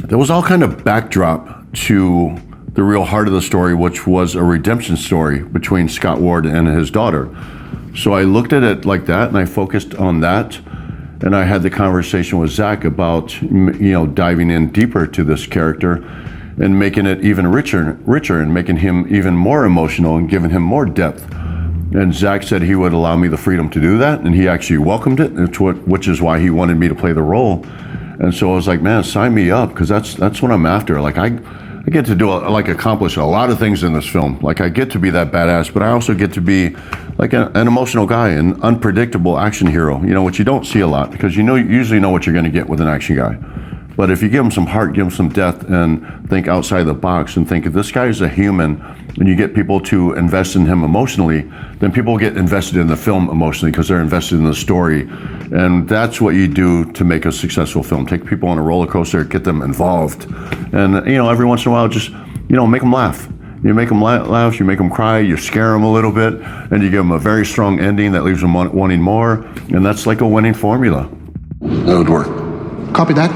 [0.08, 2.38] there was all kind of backdrop to
[2.74, 6.68] the real heart of the story, which was a redemption story between Scott Ward and
[6.68, 7.30] his daughter.
[7.96, 10.60] So I looked at it like that, and I focused on that
[11.22, 15.48] and I had the conversation with Zack about you know diving in deeper to this
[15.48, 15.96] character
[16.58, 20.62] and making it even richer, richer, and making him even more emotional and giving him
[20.62, 21.26] more depth.
[21.96, 24.80] And Zack said he would allow me the freedom to do that, and he actually
[24.80, 27.66] welcomed it, It's what, which is why he wanted me to play the role.
[28.20, 31.00] And so I was like, man, sign me up because that's that's what I'm after.
[31.00, 31.28] Like I
[31.88, 34.40] I get to do a, like accomplish a lot of things in this film.
[34.42, 36.76] Like I get to be that badass, but I also get to be
[37.18, 40.02] like a, an emotional guy, an unpredictable action hero.
[40.02, 42.26] You know, which you don't see a lot because you know you usually know what
[42.26, 43.38] you're going to get with an action guy.
[43.96, 46.94] But if you give him some heart, give him some depth, and think outside the
[46.94, 48.82] box and think if this guy is a human,
[49.18, 51.50] and you get people to invest in him emotionally,
[51.80, 55.08] then people get invested in the film emotionally because they're invested in the story.
[55.52, 58.06] And that's what you do to make a successful film.
[58.06, 60.26] Take people on a roller coaster, get them involved.
[60.74, 63.30] And, you know, every once in a while, just, you know, make them laugh.
[63.64, 66.34] You make them laugh, you make them cry, you scare them a little bit,
[66.72, 69.36] and you give them a very strong ending that leaves them wanting more.
[69.74, 71.10] And that's like a winning formula.
[71.62, 72.28] That would work.
[72.94, 73.32] Copy that.